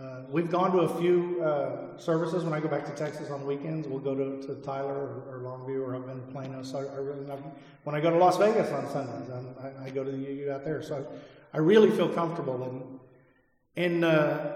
uh, 0.00 0.22
we've 0.30 0.50
gone 0.50 0.72
to 0.72 0.78
a 0.78 1.00
few 1.00 1.42
uh, 1.42 1.98
services. 1.98 2.44
When 2.44 2.54
I 2.54 2.60
go 2.60 2.68
back 2.68 2.86
to 2.86 2.92
Texas 2.92 3.30
on 3.30 3.46
weekends, 3.46 3.86
we'll 3.86 4.00
go 4.00 4.14
to, 4.14 4.46
to 4.46 4.54
Tyler 4.62 4.94
or, 4.94 5.24
or 5.28 5.40
Longview 5.40 5.86
or 5.86 5.94
up 5.94 6.08
in 6.08 6.18
Plano. 6.32 6.62
So 6.62 6.78
I, 6.78 6.94
I 6.94 6.96
really, 6.96 7.26
when 7.84 7.94
I 7.94 8.00
go 8.00 8.08
to 8.08 8.16
Las 8.16 8.38
Vegas 8.38 8.72
on 8.72 8.88
Sundays, 8.88 9.28
I, 9.30 9.84
I 9.84 9.90
go 9.90 10.02
to 10.02 10.10
the 10.10 10.16
UU 10.16 10.50
out 10.50 10.64
there. 10.64 10.82
So 10.82 11.04
I, 11.52 11.58
I 11.58 11.60
really 11.60 11.90
feel 11.90 12.08
comfortable. 12.08 12.62
And 12.64 13.00
and 13.76 14.04
uh, 14.04 14.52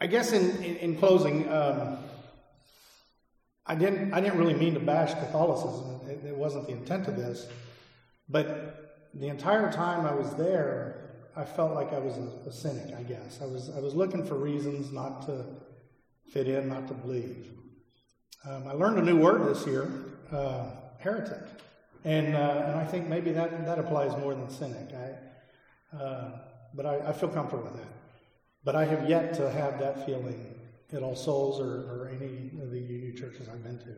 I 0.00 0.06
guess 0.06 0.32
in 0.32 0.50
in, 0.64 0.76
in 0.76 0.96
closing, 0.96 1.52
um, 1.52 1.98
I 3.66 3.74
didn't 3.74 4.12
I 4.12 4.20
didn't 4.20 4.38
really 4.38 4.54
mean 4.54 4.74
to 4.74 4.80
bash 4.80 5.14
Catholicism. 5.14 6.00
It, 6.08 6.24
it 6.26 6.36
wasn't 6.36 6.66
the 6.66 6.72
intent 6.72 7.08
of 7.08 7.16
this, 7.16 7.46
but 8.28 8.82
the 9.14 9.28
entire 9.28 9.70
time 9.70 10.06
I 10.06 10.14
was 10.14 10.34
there, 10.34 11.02
I 11.36 11.44
felt 11.44 11.74
like 11.74 11.92
I 11.92 11.98
was 11.98 12.16
a, 12.16 12.48
a, 12.48 12.52
cynic, 12.52 12.94
I 12.96 13.02
guess. 13.02 13.40
I 13.42 13.46
was, 13.46 13.70
I 13.70 13.80
was 13.80 13.94
looking 13.94 14.24
for 14.24 14.34
reasons 14.36 14.92
not 14.92 15.22
to 15.26 15.44
fit 16.30 16.48
in, 16.48 16.68
not 16.68 16.88
to 16.88 16.94
believe. 16.94 17.48
Um, 18.48 18.66
I 18.66 18.72
learned 18.72 18.98
a 18.98 19.02
new 19.02 19.18
word 19.18 19.54
this 19.54 19.66
year, 19.66 19.90
uh, 20.32 20.70
heretic. 20.98 21.42
And, 22.04 22.34
uh, 22.34 22.64
and 22.66 22.76
I 22.76 22.84
think 22.84 23.06
maybe 23.06 23.32
that, 23.32 23.66
that 23.66 23.78
applies 23.78 24.16
more 24.18 24.34
than 24.34 24.48
cynic. 24.50 24.88
I, 24.92 25.96
uh, 25.96 26.30
but 26.74 26.86
I, 26.86 27.08
I, 27.08 27.12
feel 27.12 27.28
comfortable 27.28 27.64
with 27.64 27.76
that. 27.76 27.92
But 28.64 28.76
I 28.76 28.84
have 28.86 29.08
yet 29.08 29.34
to 29.34 29.50
have 29.50 29.78
that 29.78 30.04
feeling 30.06 30.54
at 30.92 31.02
All 31.02 31.14
Souls 31.14 31.60
or, 31.60 31.82
or 31.92 32.10
any 32.14 32.50
churches 33.22 33.48
I've 33.48 33.62
been 33.62 33.78
to. 33.78 33.94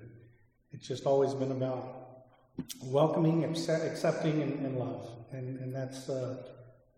It's 0.72 0.86
just 0.86 1.06
always 1.06 1.32
been 1.32 1.50
about 1.50 2.24
welcoming, 2.82 3.42
accept, 3.42 3.82
accepting, 3.82 4.42
and, 4.42 4.66
and, 4.66 4.78
love. 4.78 5.08
And, 5.32 5.58
and 5.60 5.74
that's, 5.74 6.10
uh, 6.10 6.42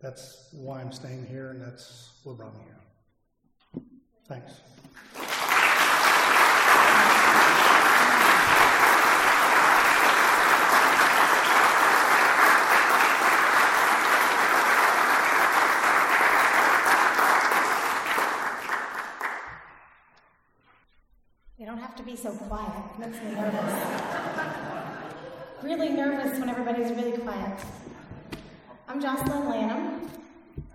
that's 0.01 0.49
why 0.51 0.81
I'm 0.81 0.91
staying 0.91 1.25
here, 1.25 1.51
and 1.51 1.61
that's 1.61 2.19
what 2.25 2.35
brought 2.35 2.53
me 2.53 2.63
here. 2.65 3.83
Thanks. 4.27 4.59
You 21.57 21.65
don't 21.65 21.79
have 21.79 21.95
to 21.95 22.03
be 22.03 22.15
so 22.15 22.36
quiet. 22.47 22.99
Makes 22.99 23.17
me 23.23 23.31
nervous. 23.31 23.73
really 25.63 25.89
nervous 25.89 26.39
when 26.39 26.49
everybody's 26.49 26.91
really 26.91 27.17
quiet. 27.17 27.59
I'm 28.87 29.01
Jocelyn 29.01 29.49
Lanham, 29.49 30.09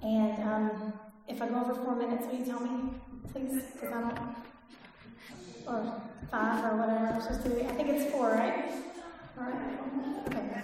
and 0.03 0.43
um, 0.43 0.93
if 1.29 1.41
I 1.41 1.49
go 1.49 1.61
over 1.61 1.75
four 1.75 1.97
minutes, 1.97 2.27
will 2.27 2.39
you 2.39 2.45
tell 2.45 2.61
me, 2.61 2.91
please? 3.33 3.63
Because 3.73 3.91
I 3.91 4.01
don't, 4.03 4.37
or 5.67 6.03
five 6.31 6.65
or 6.65 6.77
whatever 6.77 7.07
I'm 7.07 7.23
supposed 7.23 7.43
to 7.45 7.49
do. 7.49 7.61
I 7.67 7.73
think 7.73 7.89
it's 7.89 8.13
four, 8.13 8.33
right? 8.33 8.71
All 9.39 9.45
right. 9.45 9.79
Okay. 10.29 10.63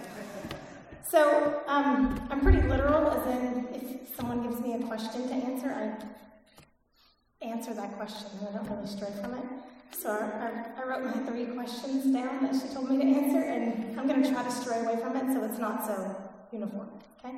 So 1.09 1.63
um, 1.65 2.21
I'm 2.29 2.41
pretty 2.41 2.61
literal, 2.61 3.09
as 3.09 3.25
in 3.35 3.67
if 3.73 4.15
someone 4.15 4.43
gives 4.43 4.61
me 4.61 4.75
a 4.75 4.79
question 4.85 5.27
to 5.27 5.33
answer, 5.33 5.69
I 5.69 7.45
answer 7.45 7.73
that 7.73 7.93
question, 7.93 8.27
and 8.41 8.49
I 8.49 8.51
don't 8.61 8.69
really 8.69 8.87
stray 8.87 9.09
from 9.19 9.33
it. 9.33 9.45
So 9.91 10.11
I, 10.11 10.81
I, 10.81 10.87
wrote 10.87 11.03
my 11.03 11.11
three 11.29 11.45
questions 11.47 12.05
down 12.05 12.43
that 12.43 12.53
she 12.55 12.73
told 12.73 12.89
me 12.89 12.97
to 12.97 13.03
answer, 13.03 13.39
and 13.39 13.99
I'm 13.99 14.07
going 14.07 14.23
to 14.23 14.31
try 14.31 14.43
to 14.43 14.51
stray 14.51 14.79
away 14.79 14.95
from 14.95 15.15
it 15.17 15.33
so 15.33 15.43
it's 15.43 15.59
not 15.59 15.85
so 15.85 16.15
uniform. 16.51 16.89
Okay? 17.19 17.35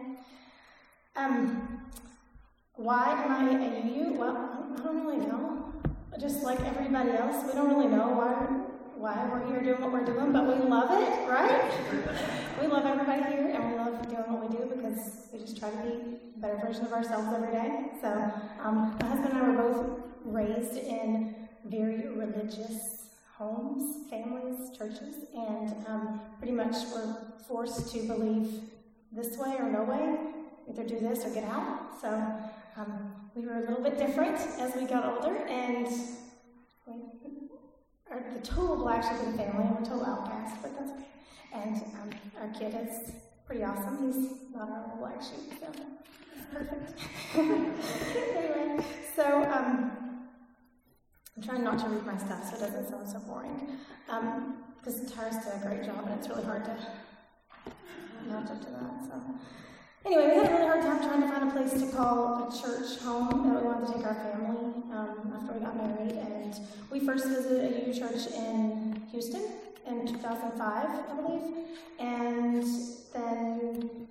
Um, 1.16 1.82
why 2.76 3.24
am 3.24 3.32
I 3.32 3.66
a 3.66 3.82
UU? 3.82 4.14
Well, 4.14 4.76
I 4.78 4.84
don't 4.84 5.06
really 5.06 5.26
know. 5.26 5.74
Just 6.20 6.44
like 6.44 6.60
everybody 6.62 7.12
else, 7.12 7.46
we 7.48 7.54
don't 7.54 7.70
really 7.70 7.88
know 7.88 8.10
why 8.10 8.62
why 9.02 9.28
we're 9.32 9.48
here 9.48 9.64
doing 9.64 9.82
what 9.82 9.92
we're 9.92 10.06
doing, 10.06 10.32
but 10.32 10.46
we 10.46 10.54
love 10.70 10.92
it, 10.92 11.28
right? 11.28 11.72
we 12.62 12.68
love 12.68 12.86
everybody 12.86 13.24
here, 13.34 13.50
and 13.50 13.72
we 13.72 13.78
love 13.78 14.08
doing 14.08 14.32
what 14.32 14.48
we 14.48 14.56
do 14.56 14.76
because 14.76 15.26
we 15.34 15.40
just 15.40 15.58
try 15.58 15.72
to 15.72 15.78
be 15.78 16.20
a 16.38 16.40
better 16.40 16.60
version 16.64 16.86
of 16.86 16.94
ourselves 16.94 17.28
every 17.34 17.52
day. 17.52 17.90
So, 18.00 18.32
um, 18.64 18.96
my 19.02 19.08
husband 19.08 19.34
and 19.34 19.42
I 19.42 19.50
were 19.50 19.72
both 19.72 20.00
raised 20.24 20.78
in 20.78 21.41
very 21.66 22.08
religious 22.08 23.02
homes, 23.38 24.08
families, 24.10 24.78
churches, 24.78 25.16
and 25.36 25.74
um, 25.88 26.22
pretty 26.38 26.54
much 26.54 26.76
were 26.94 27.16
forced 27.48 27.92
to 27.92 28.00
believe 28.08 28.62
this 29.12 29.38
way 29.38 29.56
or 29.58 29.70
no 29.70 29.84
way, 29.84 30.18
either 30.70 30.84
do 30.88 31.00
this 31.00 31.26
or 31.26 31.34
get 31.34 31.44
out. 31.46 32.00
So 32.00 32.10
um, 32.78 33.14
we 33.36 33.46
were 33.46 33.58
a 33.58 33.62
little 33.62 33.82
bit 33.82 33.98
different 33.98 34.38
as 34.60 34.76
we 34.76 34.86
got 34.86 35.06
older, 35.06 35.36
and 35.48 35.88
we, 36.86 36.94
the 38.34 38.42
total 38.44 38.76
black 38.76 39.04
sheep 39.04 39.14
of 39.14 39.32
the 39.32 39.38
family, 39.38 39.66
we're 39.66 39.86
total 39.86 40.06
outcasts, 40.06 40.58
but 40.62 40.78
that's 40.78 40.92
okay. 40.92 41.06
And 41.54 41.76
um, 41.76 42.10
our 42.40 42.48
kid 42.60 42.76
is 42.76 43.12
pretty 43.46 43.64
awesome. 43.64 44.06
He's 44.06 44.54
not 44.54 44.70
our 44.70 44.94
black 45.00 45.22
sheep, 45.22 45.60
so 45.60 45.68
perfect. 46.54 47.00
anyway, 47.38 48.86
so 49.16 49.44
um, 49.52 50.11
I'm 51.36 51.44
trying 51.44 51.64
not 51.64 51.80
to 51.80 51.88
read 51.88 52.06
my 52.06 52.18
stuff 52.18 52.50
so 52.50 52.58
it 52.58 52.60
doesn't 52.60 52.90
sound 52.90 53.08
so 53.08 53.20
boring. 53.20 53.78
Um, 54.10 54.58
Tara's 54.84 55.38
did 55.38 55.54
a 55.56 55.66
great 55.66 55.84
job, 55.84 56.06
and 56.06 56.20
it's 56.20 56.28
really 56.28 56.44
hard 56.44 56.66
to 56.66 56.76
match 58.28 58.50
up 58.50 58.60
to 58.60 58.72
that. 58.72 59.06
So, 59.06 59.22
anyway, 60.06 60.28
we 60.28 60.36
had 60.36 60.52
a 60.52 60.54
really 60.54 60.68
hard 60.68 60.82
time 60.82 61.00
trying 61.00 61.22
to 61.22 61.30
find 61.30 61.50
a 61.50 61.54
place 61.54 61.82
to 61.82 61.96
call 61.96 62.48
a 62.48 62.62
church 62.62 63.00
home 63.00 63.54
that 63.54 63.62
we 63.62 63.68
wanted 63.68 63.88
to 63.88 63.94
take 63.94 64.06
our 64.06 64.16
family 64.16 64.74
um, 64.92 65.34
after 65.36 65.54
we 65.54 65.60
got 65.60 65.78
married. 65.78 66.12
And 66.14 66.56
we 66.92 67.00
first 67.00 67.28
visited 67.28 67.74
a 67.74 67.86
UU 67.86 67.94
church 67.94 68.28
in 68.36 69.02
Houston 69.12 69.44
in 69.88 70.08
2005, 70.08 70.60
I 70.60 71.22
believe, 71.22 71.54
and 72.00 72.64
then 73.14 74.08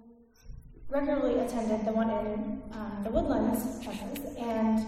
regularly 0.88 1.40
attended 1.40 1.84
the 1.84 1.92
one 1.92 2.10
in 2.10 2.62
uh, 2.72 3.02
the 3.02 3.10
Woodlands, 3.10 3.84
Texas, 3.84 4.36
and 4.38 4.86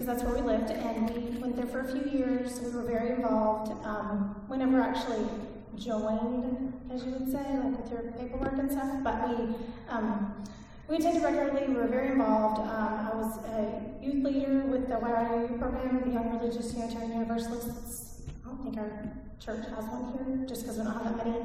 because 0.00 0.16
that's 0.16 0.26
where 0.26 0.42
we 0.42 0.50
lived, 0.50 0.70
and 0.70 1.10
we 1.10 1.38
went 1.38 1.54
there 1.56 1.66
for 1.66 1.80
a 1.80 1.86
few 1.86 2.10
years. 2.10 2.58
We 2.60 2.70
were 2.70 2.84
very 2.84 3.10
involved. 3.10 3.70
Um, 3.84 4.34
we 4.48 4.56
never 4.56 4.80
actually 4.80 5.26
joined, 5.76 6.72
as 6.90 7.04
you 7.04 7.10
would 7.12 7.30
say, 7.30 7.44
like 7.62 7.78
with 7.78 7.90
your 7.92 8.10
paperwork 8.12 8.54
and 8.54 8.72
stuff. 8.72 9.04
But 9.04 9.28
we 9.28 9.54
um, 9.90 10.42
we 10.88 10.96
attended 10.96 11.22
regularly. 11.22 11.68
We 11.68 11.74
were 11.74 11.86
very 11.86 12.12
involved. 12.12 12.60
Um, 12.60 12.68
I 12.68 13.14
was 13.14 13.44
a 13.44 14.02
youth 14.02 14.24
leader 14.24 14.60
with 14.60 14.88
the 14.88 14.94
YRUU 14.94 15.58
program, 15.58 16.00
the 16.00 16.12
Young 16.12 16.40
Religious 16.40 16.72
Unitarian 16.72 17.12
Universalists. 17.12 18.22
I 18.42 18.48
don't 18.48 18.62
think 18.62 18.78
our 18.78 19.12
church 19.38 19.66
has 19.68 19.84
one 19.84 20.14
here, 20.16 20.48
just 20.48 20.62
because 20.62 20.78
we 20.78 20.84
don't 20.84 20.94
have 20.94 21.14
that 21.14 21.26
many. 21.26 21.40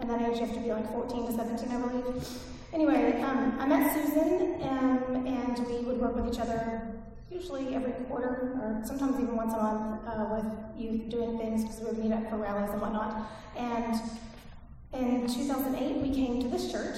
And 0.00 0.10
that 0.10 0.20
age, 0.20 0.40
you 0.40 0.44
have 0.44 0.54
to 0.54 0.60
be 0.60 0.70
like 0.70 0.92
14 0.92 1.26
to 1.26 1.32
17, 1.32 1.70
I 1.70 1.80
believe. 1.80 2.28
Anyway, 2.74 3.22
um, 3.22 3.56
I 3.58 3.66
met 3.66 3.94
Susan, 3.94 4.60
um, 4.62 5.24
and 5.26 5.66
we 5.66 5.78
would 5.86 5.98
work 5.98 6.16
with 6.16 6.34
each 6.34 6.40
other 6.40 6.94
usually 7.30 7.74
every 7.74 7.92
quarter 8.06 8.58
or 8.60 8.82
sometimes 8.84 9.18
even 9.20 9.36
once 9.36 9.52
a 9.54 9.56
month 9.56 10.00
uh, 10.06 10.26
with 10.30 10.80
youth 10.80 11.08
doing 11.08 11.38
things 11.38 11.62
because 11.62 11.80
we 11.80 11.86
would 11.86 11.98
meet 11.98 12.12
up 12.12 12.28
for 12.30 12.36
rallies 12.36 12.70
and 12.70 12.80
whatnot. 12.80 13.30
And 13.56 14.00
in 14.92 15.26
2008, 15.26 15.96
we 15.96 16.14
came 16.14 16.40
to 16.42 16.48
this 16.48 16.70
church. 16.70 16.96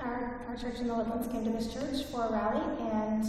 Our, 0.00 0.44
our 0.48 0.56
church 0.56 0.78
in 0.80 0.88
the 0.88 0.94
Woodlands 0.94 1.28
came 1.28 1.44
to 1.44 1.50
this 1.50 1.72
church 1.72 2.04
for 2.06 2.26
a 2.26 2.32
rally, 2.32 2.62
and 2.92 3.24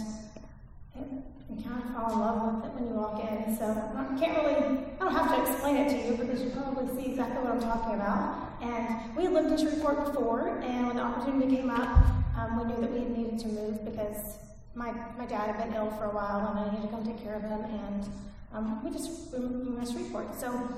you 0.96 1.62
kind 1.62 1.82
of 1.82 1.90
fall 1.94 2.12
in 2.12 2.18
love 2.20 2.54
with 2.54 2.64
it 2.64 2.74
when 2.74 2.86
you 2.86 2.94
walk 2.94 3.20
in. 3.20 3.56
So 3.56 3.64
I 3.66 4.18
can't 4.18 4.36
really, 4.38 4.78
I 5.00 5.04
don't 5.04 5.12
have 5.12 5.34
to 5.34 5.50
explain 5.50 5.76
it 5.76 5.90
to 5.90 6.06
you 6.06 6.16
because 6.16 6.42
you 6.42 6.50
probably 6.50 6.86
see 6.94 7.10
exactly 7.10 7.42
what 7.42 7.52
I'm 7.52 7.60
talking 7.60 7.94
about. 7.94 8.52
And 8.62 9.16
we 9.16 9.24
had 9.24 9.32
lived 9.32 9.50
in 9.50 9.58
Shreveport 9.58 10.06
before, 10.06 10.60
and 10.62 10.86
when 10.88 10.96
the 10.96 11.02
opportunity 11.02 11.56
came 11.56 11.70
up, 11.70 11.98
um, 12.36 12.58
we 12.58 12.72
knew 12.72 12.80
that 12.80 12.92
we 12.92 13.00
needed 13.00 13.38
to 13.40 13.48
move 13.48 13.84
because 13.84 14.38
my, 14.74 14.92
my 15.18 15.26
dad 15.26 15.54
had 15.54 15.58
been 15.58 15.74
ill 15.74 15.90
for 15.90 16.04
a 16.04 16.10
while 16.10 16.48
and 16.50 16.58
I 16.58 16.70
needed 16.70 16.82
to 16.82 16.88
come 16.88 17.04
take 17.04 17.22
care 17.22 17.34
of 17.34 17.42
him, 17.42 17.64
and 17.64 18.04
um, 18.52 18.84
we 18.84 18.90
just 18.90 19.32
we, 19.32 19.38
moved 19.40 19.86
to 19.86 19.92
Shreveport. 19.92 20.38
So 20.38 20.68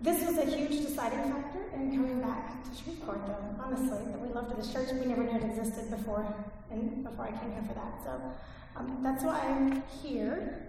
this 0.00 0.26
was 0.26 0.38
a 0.38 0.44
huge 0.44 0.84
deciding 0.86 1.32
factor 1.32 1.64
in 1.74 1.90
coming 1.92 2.20
back 2.20 2.62
to 2.64 2.82
Shreveport, 2.82 3.26
though, 3.26 3.62
honestly. 3.62 4.04
That 4.12 4.20
we 4.20 4.28
loved 4.28 4.56
this 4.56 4.72
church. 4.72 4.88
We 4.92 5.06
never 5.06 5.24
knew 5.24 5.36
it 5.36 5.44
existed 5.44 5.90
before, 5.90 6.26
and 6.70 7.04
before 7.04 7.26
I 7.26 7.30
came 7.30 7.52
here 7.52 7.64
for 7.66 7.74
that. 7.74 8.02
So 8.04 8.20
um, 8.76 8.98
that's 9.02 9.24
why 9.24 9.40
I'm 9.40 9.82
here, 10.02 10.66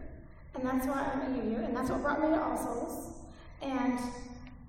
and 0.55 0.65
that's 0.65 0.87
why 0.87 1.11
I'm 1.13 1.33
a 1.33 1.43
UU, 1.43 1.65
and 1.65 1.75
that's 1.75 1.89
what 1.89 2.01
brought 2.01 2.21
me 2.21 2.29
to 2.29 2.41
All 2.41 2.57
Souls. 2.57 3.13
And 3.61 3.99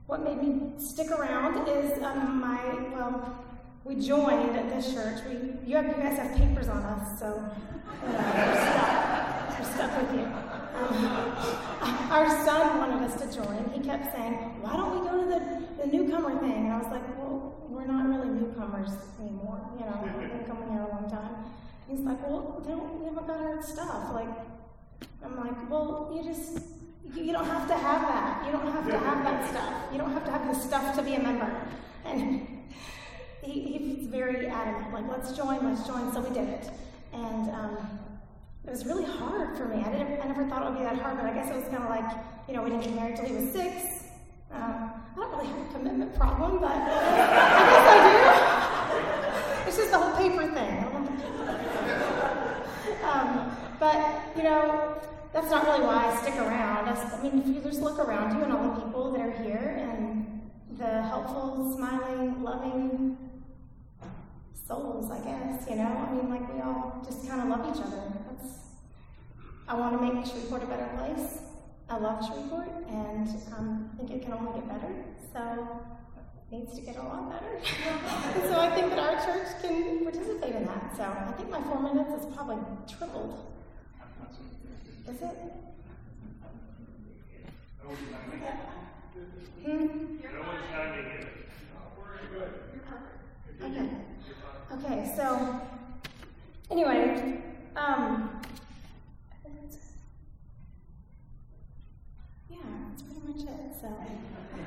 what 0.07 0.25
made 0.25 0.43
me 0.43 0.73
stick 0.79 1.11
around 1.11 1.69
is 1.69 2.03
um, 2.03 2.41
my, 2.41 2.59
well, 2.93 3.45
we 3.85 3.97
joined 3.97 4.57
at 4.57 4.69
this 4.71 4.93
church. 4.93 5.21
We, 5.29 5.71
you, 5.71 5.77
have, 5.77 5.87
you 5.87 6.03
guys 6.03 6.19
have 6.19 6.37
papers 6.37 6.69
on 6.69 6.83
us, 6.83 7.19
so 7.19 7.43
we're, 8.03 8.13
stuck. 8.13 9.59
we're 9.59 9.75
stuck 9.75 10.03
with 10.03 10.21
you. 10.21 10.27
Um, 10.79 12.11
our 12.11 12.29
son 12.45 12.79
wanted 12.79 13.11
us 13.11 13.21
to 13.21 13.43
join. 13.43 13.71
He 13.75 13.81
kept 13.81 14.15
saying, 14.15 14.35
"Why 14.61 14.73
don't 14.77 15.01
we 15.01 15.09
go 15.09 15.21
to 15.23 15.27
the, 15.27 15.83
the 15.83 15.87
newcomer 15.91 16.39
thing?" 16.39 16.67
And 16.67 16.73
I 16.73 16.79
was 16.79 16.87
like, 16.93 17.07
"Well, 17.19 17.55
we're 17.69 17.87
not 17.87 18.09
really 18.09 18.29
newcomers." 18.29 18.91
anymore. 19.21 19.61
You 19.79 19.87
know, 19.87 20.11
we've 20.19 20.31
been 20.31 20.45
coming 20.47 20.71
here 20.71 20.83
a 20.83 20.89
long 20.89 21.11
time. 21.11 21.45
He's 21.89 22.01
like, 22.01 22.21
well, 22.23 22.63
don't, 22.67 23.01
we 23.01 23.07
haven't 23.07 23.27
got 23.27 23.41
our 23.41 23.63
stuff. 23.63 24.13
Like, 24.13 24.29
I'm 25.25 25.37
like, 25.37 25.71
well, 25.71 26.13
you 26.15 26.23
just, 26.23 26.61
you, 27.15 27.25
you 27.25 27.33
don't 27.33 27.47
have 27.47 27.67
to 27.69 27.75
have 27.75 28.03
that. 28.03 28.47
You 28.47 28.53
don't 28.53 28.71
have 28.71 28.87
to 28.87 28.99
have 28.99 29.25
that 29.25 29.49
stuff. 29.49 29.75
You 29.93 29.99
don't 29.99 30.13
have 30.13 30.25
to 30.25 30.31
have 30.31 30.47
the 30.47 30.61
stuff 30.61 30.97
to 30.97 31.03
be 31.03 31.15
a 31.15 31.21
member. 31.21 31.51
And 32.05 32.58
he, 33.43 33.61
he's 33.79 34.07
very 34.07 34.47
adamant, 34.47 34.93
like, 34.93 35.09
let's 35.09 35.33
join, 35.33 35.65
let's 35.65 35.87
join. 35.87 36.13
So 36.13 36.21
we 36.21 36.35
did 36.35 36.49
it. 36.49 36.71
And 37.13 37.51
um, 37.51 37.79
it 38.67 38.71
was 38.71 38.85
really 38.85 39.05
hard 39.05 39.57
for 39.57 39.67
me. 39.67 39.83
I, 39.83 39.91
didn't, 39.91 40.21
I 40.21 40.27
never 40.27 40.45
thought 40.47 40.63
it 40.63 40.71
would 40.71 40.79
be 40.79 40.85
that 40.85 40.99
hard, 40.99 41.17
but 41.17 41.27
I 41.27 41.33
guess 41.33 41.51
it 41.51 41.57
was 41.57 41.65
kind 41.65 41.83
of 41.83 41.89
like, 41.91 42.05
you 42.47 42.55
know, 42.55 42.63
we 42.63 42.71
didn't 42.71 42.85
get 42.85 42.95
married 42.95 43.17
till 43.17 43.27
he 43.27 43.35
was 43.35 43.51
six. 43.53 44.05
Um, 44.53 44.93
I 45.17 45.21
don't 45.21 45.31
really 45.33 45.47
have 45.47 45.59
a 45.59 45.73
commitment 45.73 46.15
problem, 46.17 46.59
but 46.61 46.71
I 46.73 46.87
guess 47.69 47.87
I 47.89 49.63
do. 49.65 49.69
It's 49.69 49.77
just 49.77 49.91
the 49.91 49.99
whole 49.99 50.17
paper 50.17 50.47
thing. 50.53 50.85
Um, 53.05 53.57
but, 53.79 54.21
you 54.37 54.43
know, 54.43 55.01
that's 55.33 55.51
not 55.51 55.65
really 55.65 55.85
why 55.85 56.07
I 56.07 56.17
stick 56.23 56.37
around. 56.37 56.87
That's, 56.87 57.15
I 57.15 57.23
mean, 57.23 57.41
if 57.41 57.47
you 57.47 57.61
just 57.61 57.81
look 57.81 57.99
around 57.99 58.37
you 58.37 58.45
and 58.45 58.53
all 58.53 58.75
the 58.75 58.81
people 58.83 59.13
that 59.13 59.21
are 59.21 59.31
here 59.43 59.77
and 59.79 60.41
the 60.79 61.03
helpful, 61.03 61.75
smiling, 61.77 62.43
loving 62.43 63.17
souls, 64.69 65.11
I 65.11 65.19
guess, 65.21 65.67
you 65.69 65.77
know? 65.77 65.89
I 65.89 66.13
mean, 66.13 66.29
like, 66.29 66.53
we 66.53 66.61
all 66.61 67.03
just 67.05 67.27
kind 67.27 67.41
of 67.41 67.49
love 67.49 67.75
each 67.75 67.83
other. 67.83 68.03
That's, 68.29 68.53
I 69.67 69.75
want 69.75 69.99
to 69.99 70.15
make 70.15 70.27
Shreveport 70.27 70.63
a 70.63 70.67
better 70.67 70.91
place. 70.99 71.41
I 71.89 71.97
love 71.97 72.25
Shreveport, 72.27 72.69
and 72.89 73.29
um, 73.57 73.91
I 73.93 73.97
think 73.97 74.11
it 74.11 74.23
can 74.23 74.35
only 74.35 74.53
get 74.53 74.69
better. 74.69 74.93
So 75.33 75.41
it 76.53 76.55
needs 76.55 76.75
to 76.75 76.83
get 76.83 76.97
a 76.97 77.03
lot 77.03 77.31
better. 77.31 77.59
so 78.49 78.61
I 78.61 78.71
think 78.75 78.91
that 78.91 78.99
our 78.99 79.25
church 79.25 79.49
can 79.63 80.05
participate 80.05 80.55
in 80.55 80.67
that. 80.67 80.95
So 80.95 81.03
I 81.05 81.33
think 81.33 81.49
my 81.49 81.63
four 81.63 81.81
minutes 81.81 82.23
is 82.23 82.35
probably 82.35 82.59
tripled. 82.87 83.47
Is 85.09 85.23
it? 85.23 85.39
Hmm? 89.65 90.09
Okay. 93.63 93.89
Okay, 94.73 95.13
so 95.17 95.61
anyway, 96.71 97.43
um, 97.77 98.31
yeah, 102.49 102.57
that's 102.89 103.03
pretty 103.03 103.21
much 103.27 103.43
it. 103.43 103.75
So 103.81 103.89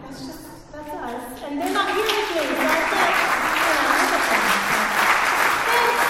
that's 0.03 0.19
just 0.25 0.71
that's 0.71 0.89
us, 0.89 1.41
and 1.43 1.61
they're 1.61 1.73
not 1.73 1.87
here 1.93 2.03
with 2.05 2.09
me, 2.09 2.35
so 2.35 2.41
I 2.41 2.73
can't, 2.91 3.55
you 3.55 3.63
know, 3.75 3.87
look 4.01 4.11
at 4.11 4.23
them. 4.29 4.45
So, 4.61 4.79
thanks. 5.67 6.01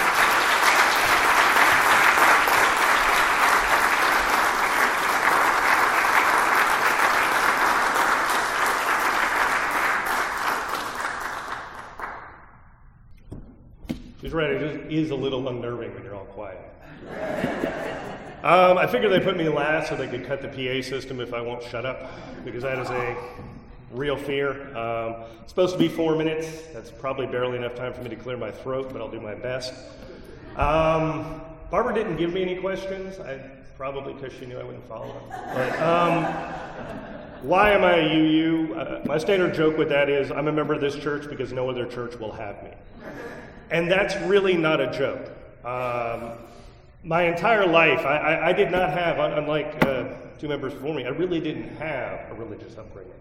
She's 14.21 14.33
right. 14.33 14.51
It 14.51 14.61
is 14.91 15.11
a 15.11 15.15
little 15.15 15.47
unnerving 15.47 15.93
when 15.93 16.03
you're 16.03 16.15
all 16.15 16.25
quiet. 16.25 16.59
Um, 18.43 18.77
I 18.77 18.87
figured 18.87 19.11
they 19.11 19.19
put 19.19 19.37
me 19.37 19.47
last 19.49 19.89
so 19.89 19.95
they 19.95 20.07
could 20.07 20.25
cut 20.25 20.41
the 20.41 20.47
PA 20.47 20.87
system 20.87 21.19
if 21.19 21.33
I 21.33 21.41
won't 21.41 21.63
shut 21.63 21.85
up, 21.85 22.11
because 22.43 22.63
that 22.63 22.79
is 22.79 22.89
a 22.89 23.15
real 23.91 24.17
fear. 24.17 24.75
Um, 24.75 25.23
supposed 25.47 25.73
to 25.73 25.79
be 25.79 25.87
four 25.87 26.15
minutes. 26.15 26.63
That's 26.73 26.91
probably 26.91 27.27
barely 27.27 27.57
enough 27.57 27.75
time 27.75 27.93
for 27.93 28.01
me 28.01 28.09
to 28.09 28.15
clear 28.15 28.37
my 28.37 28.51
throat, 28.51 28.91
but 28.91 29.01
I'll 29.01 29.11
do 29.11 29.21
my 29.21 29.35
best. 29.35 29.73
Um, 30.55 31.41
Barbara 31.69 31.93
didn't 31.93 32.17
give 32.17 32.33
me 32.33 32.41
any 32.41 32.55
questions. 32.55 33.19
I 33.19 33.39
probably 33.77 34.13
because 34.13 34.33
she 34.37 34.45
knew 34.45 34.59
I 34.59 34.63
wouldn't 34.63 34.87
follow 34.87 35.07
them. 35.07 35.39
But 35.53 35.79
um, 35.81 36.23
why 37.43 37.71
am 37.71 37.83
I 37.83 37.95
a 37.97 38.15
UU? 38.15 38.75
Uh, 38.75 39.01
my 39.05 39.17
standard 39.17 39.53
joke 39.53 39.77
with 39.77 39.89
that 39.89 40.09
is 40.09 40.31
I'm 40.31 40.47
a 40.47 40.51
member 40.51 40.73
of 40.73 40.81
this 40.81 40.95
church 40.95 41.29
because 41.29 41.51
no 41.53 41.69
other 41.69 41.85
church 41.85 42.15
will 42.19 42.31
have 42.31 42.61
me. 42.63 42.71
And 43.71 43.89
that's 43.89 44.15
really 44.27 44.55
not 44.57 44.81
a 44.81 44.91
joke. 44.91 45.31
Um, 45.65 46.33
my 47.03 47.23
entire 47.23 47.65
life, 47.65 48.05
I, 48.05 48.17
I, 48.17 48.49
I, 48.49 48.53
did 48.53 48.69
not 48.69 48.91
have, 48.91 49.17
unlike 49.17 49.77
uh, 49.85 50.09
two 50.37 50.49
members 50.49 50.73
before 50.73 50.93
me, 50.93 51.05
I 51.05 51.09
really 51.09 51.39
didn't 51.39 51.69
have 51.77 52.29
a 52.29 52.33
religious 52.33 52.77
upbringing. 52.77 53.13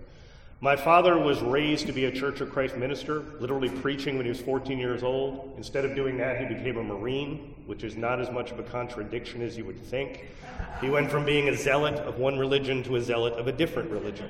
My 0.61 0.75
father 0.75 1.17
was 1.19 1.41
raised 1.41 1.87
to 1.87 1.93
be 1.93 2.07
a 2.07 2.13
Church 2.13 2.41
of 2.41 2.51
Christ 2.51 2.77
minister, 2.77 3.25
literally 3.39 3.69
preaching 3.69 4.17
when 4.17 4.27
he 4.27 4.29
was 4.29 4.41
14 4.41 4.79
years 4.79 5.03
old. 5.03 5.55
Instead 5.57 5.85
of 5.85 5.95
doing 5.95 6.19
that, 6.19 6.41
he 6.41 6.53
became 6.53 6.77
a 6.79 6.83
Marine, 6.83 7.55
which 7.67 7.85
is 7.85 7.97
not 7.97 8.21
as 8.21 8.31
much 8.31 8.51
of 8.51 8.59
a 8.59 8.65
contradiction 8.65 9.41
as 9.41 9.57
you 9.57 9.65
would 9.65 9.81
think. 9.81 10.27
He 10.81 10.91
went 10.91 11.11
from 11.11 11.25
being 11.25 11.49
a 11.49 11.57
zealot 11.57 11.95
of 11.95 12.19
one 12.19 12.39
religion 12.39 12.83
to 12.83 12.97
a 12.97 13.01
zealot 13.01 13.35
of 13.35 13.47
a 13.47 13.53
different 13.53 13.91
religion. 13.91 14.29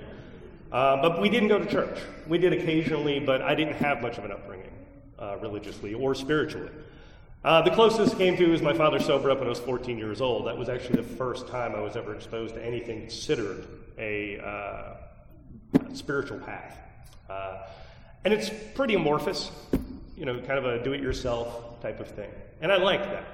Uh, 0.71 1.01
but 1.01 1.21
we 1.21 1.31
didn't 1.31 1.49
go 1.49 1.59
to 1.59 1.67
church. 1.67 1.99
We 2.29 2.39
did 2.39 2.53
occasionally, 2.53 3.19
but 3.19 3.41
I 3.43 3.55
didn't 3.55 3.75
have 3.77 4.03
much 4.03 4.19
of 4.19 4.25
an 4.25 4.33
upbringing 4.33 4.60
uh, 5.21 5.37
religiously 5.41 5.95
or 5.95 6.15
spiritually. 6.15 6.71
Uh, 7.43 7.63
the 7.63 7.71
closest 7.71 8.15
I 8.15 8.19
came 8.19 8.37
to 8.37 8.51
was 8.51 8.61
my 8.61 8.75
father 8.75 9.01
sobered 9.01 9.31
up 9.31 9.39
when 9.39 9.47
I 9.47 9.51
was 9.51 9.61
14 9.61 9.97
years 9.97 10.21
old. 10.21 10.47
That 10.47 10.59
was 10.59 10.69
actually 10.69 10.97
the 10.97 11.09
first 11.17 11.49
time 11.49 11.75
I 11.75 11.81
was 11.81 11.97
ever 11.97 12.15
exposed 12.15 12.55
to 12.55 12.65
anything 12.65 13.01
considered 13.01 13.67
a 13.99 14.39
uh, 14.41 14.97
spiritual 15.95 16.39
path. 16.41 16.77
Uh, 17.29 17.63
and 18.25 18.35
it's 18.35 18.51
pretty 18.75 18.95
amorphous, 18.95 19.51
you 20.17 20.27
know, 20.27 20.39
kind 20.41 20.59
of 20.59 20.67
a 20.67 20.85
do 20.85 20.93
it 20.93 21.01
yourself 21.01 21.81
type 21.81 22.01
of 22.01 22.09
thing. 22.09 22.31
And 22.61 22.71
I 22.71 22.77
liked 22.77 23.05
that. 23.05 23.25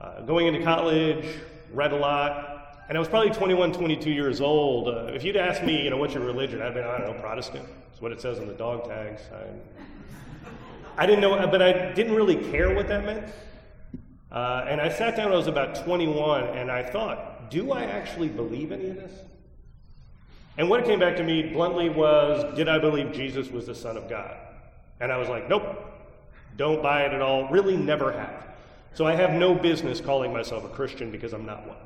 Uh, 0.00 0.20
going 0.22 0.46
into 0.46 0.62
college, 0.62 1.26
read 1.72 1.92
a 1.92 1.96
lot, 1.96 2.84
and 2.88 2.96
I 2.96 2.98
was 2.98 3.08
probably 3.08 3.30
21, 3.30 3.72
22 3.72 4.10
years 4.10 4.40
old. 4.40 4.88
Uh, 4.88 5.12
if 5.12 5.22
you'd 5.22 5.36
asked 5.36 5.62
me, 5.62 5.84
you 5.84 5.90
know, 5.90 5.98
what's 5.98 6.14
your 6.14 6.24
religion, 6.24 6.62
I'd 6.62 6.74
been, 6.74 6.84
I 6.84 6.98
don't 6.98 7.14
know, 7.14 7.20
Protestant. 7.20 7.66
That's 7.88 8.00
what 8.00 8.12
it 8.12 8.20
says 8.20 8.38
on 8.38 8.46
the 8.46 8.54
dog 8.54 8.88
tags. 8.88 9.22
I, 9.32 9.44
I 10.96 11.06
didn't 11.06 11.20
know, 11.20 11.46
but 11.46 11.62
I 11.62 11.92
didn't 11.92 12.14
really 12.14 12.36
care 12.36 12.74
what 12.74 12.88
that 12.88 13.04
meant. 13.04 13.32
Uh, 14.30 14.64
and 14.68 14.80
I 14.80 14.88
sat 14.88 15.16
down 15.16 15.30
I 15.30 15.36
was 15.36 15.46
about 15.46 15.84
21 15.84 16.44
and 16.56 16.70
I 16.70 16.82
thought, 16.82 17.50
do 17.50 17.72
I 17.72 17.84
actually 17.84 18.28
believe 18.28 18.72
any 18.72 18.88
of 18.88 18.96
this? 18.96 19.12
And 20.56 20.68
what 20.68 20.84
came 20.84 20.98
back 20.98 21.16
to 21.16 21.22
me 21.22 21.42
bluntly 21.42 21.88
was, 21.88 22.54
did 22.56 22.68
I 22.68 22.78
believe 22.78 23.12
Jesus 23.12 23.50
was 23.50 23.66
the 23.66 23.74
Son 23.74 23.96
of 23.96 24.08
God? 24.08 24.36
And 25.00 25.10
I 25.10 25.18
was 25.18 25.28
like, 25.28 25.48
nope, 25.48 25.64
don't 26.56 26.82
buy 26.82 27.02
it 27.02 27.12
at 27.12 27.22
all. 27.22 27.48
Really 27.48 27.76
never 27.76 28.12
have. 28.12 28.48
So 28.94 29.06
I 29.06 29.14
have 29.14 29.32
no 29.32 29.54
business 29.54 30.00
calling 30.00 30.32
myself 30.32 30.64
a 30.64 30.68
Christian 30.68 31.10
because 31.10 31.32
I'm 31.32 31.46
not 31.46 31.66
one. 31.66 31.76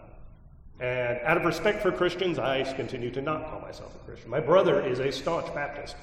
And 0.81 1.19
out 1.23 1.37
of 1.37 1.45
respect 1.45 1.81
for 1.81 1.91
Christians, 1.91 2.39
I 2.39 2.63
continue 2.75 3.11
to 3.13 3.23
not 3.23 3.49
call 3.49 3.61
myself 3.61 3.95
a 3.95 3.99
Christian. 4.05 4.31
My 4.31 4.41
brother 4.41 4.85
is 4.85 4.99
a 4.99 5.11
staunch 5.11 5.53
Baptist. 5.55 5.97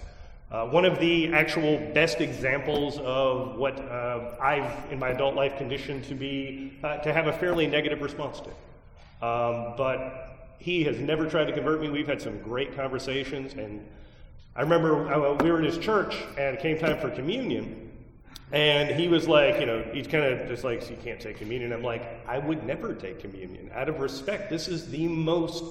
Uh, 0.54 0.68
one 0.68 0.86
of 0.86 1.00
the 1.00 1.34
actual 1.34 1.80
best 1.96 2.22
examples 2.22 3.00
of 3.00 3.56
what 3.56 3.80
uh, 3.80 4.36
I've, 4.40 4.92
in 4.92 5.00
my 5.00 5.10
adult 5.10 5.34
life, 5.34 5.58
conditioned 5.58 6.04
to 6.04 6.14
be, 6.14 6.78
uh, 6.84 6.98
to 6.98 7.12
have 7.12 7.26
a 7.26 7.34
fairly 7.34 7.66
negative 7.66 8.04
response 8.04 8.40
to. 8.40 8.50
Um, 9.26 9.74
but 9.76 10.54
he 10.60 10.84
has 10.84 11.00
never 11.00 11.28
tried 11.28 11.46
to 11.46 11.54
convert 11.54 11.82
me. 11.82 11.90
We've 11.90 12.06
had 12.06 12.22
some 12.22 12.38
great 12.38 12.76
conversations. 12.76 13.54
And 13.54 13.84
I 14.56 14.62
remember 14.62 15.12
uh, 15.12 15.34
we 15.44 15.52
were 15.52 15.58
in 15.58 15.66
his 15.66 15.80
church, 15.80 16.16
and 16.38 16.56
it 16.56 16.62
came 16.62 16.78
time 16.78 17.00
for 17.00 17.10
communion. 17.10 17.92
And 18.52 18.92
he 18.92 19.08
was 19.08 19.28
like, 19.28 19.60
you 19.60 19.66
know, 19.66 19.84
he's 19.92 20.06
kind 20.06 20.24
of 20.24 20.48
just 20.48 20.64
like, 20.64 20.88
you 20.88 20.98
can't 21.04 21.20
take 21.20 21.38
communion. 21.38 21.74
I'm 21.74 21.82
like, 21.82 22.24
I 22.28 22.38
would 22.38 22.64
never 22.64 22.94
take 22.94 23.20
communion. 23.20 23.72
Out 23.74 23.90
of 23.90 24.00
respect, 24.00 24.52
this 24.52 24.68
is 24.68 24.92
the 24.92 25.08
most 25.08 25.64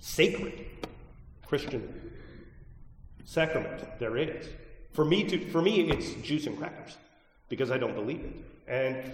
sacred 0.00 0.66
Christian 1.46 2.15
sacrament 3.26 3.84
there 3.98 4.16
is. 4.16 4.48
For 4.92 5.04
me, 5.04 5.24
to, 5.24 5.50
for 5.50 5.60
me, 5.60 5.90
it's 5.90 6.14
juice 6.26 6.46
and 6.46 6.56
crackers 6.56 6.96
because 7.50 7.70
I 7.70 7.76
don't 7.76 7.94
believe 7.94 8.24
it. 8.24 8.34
And 8.66 9.12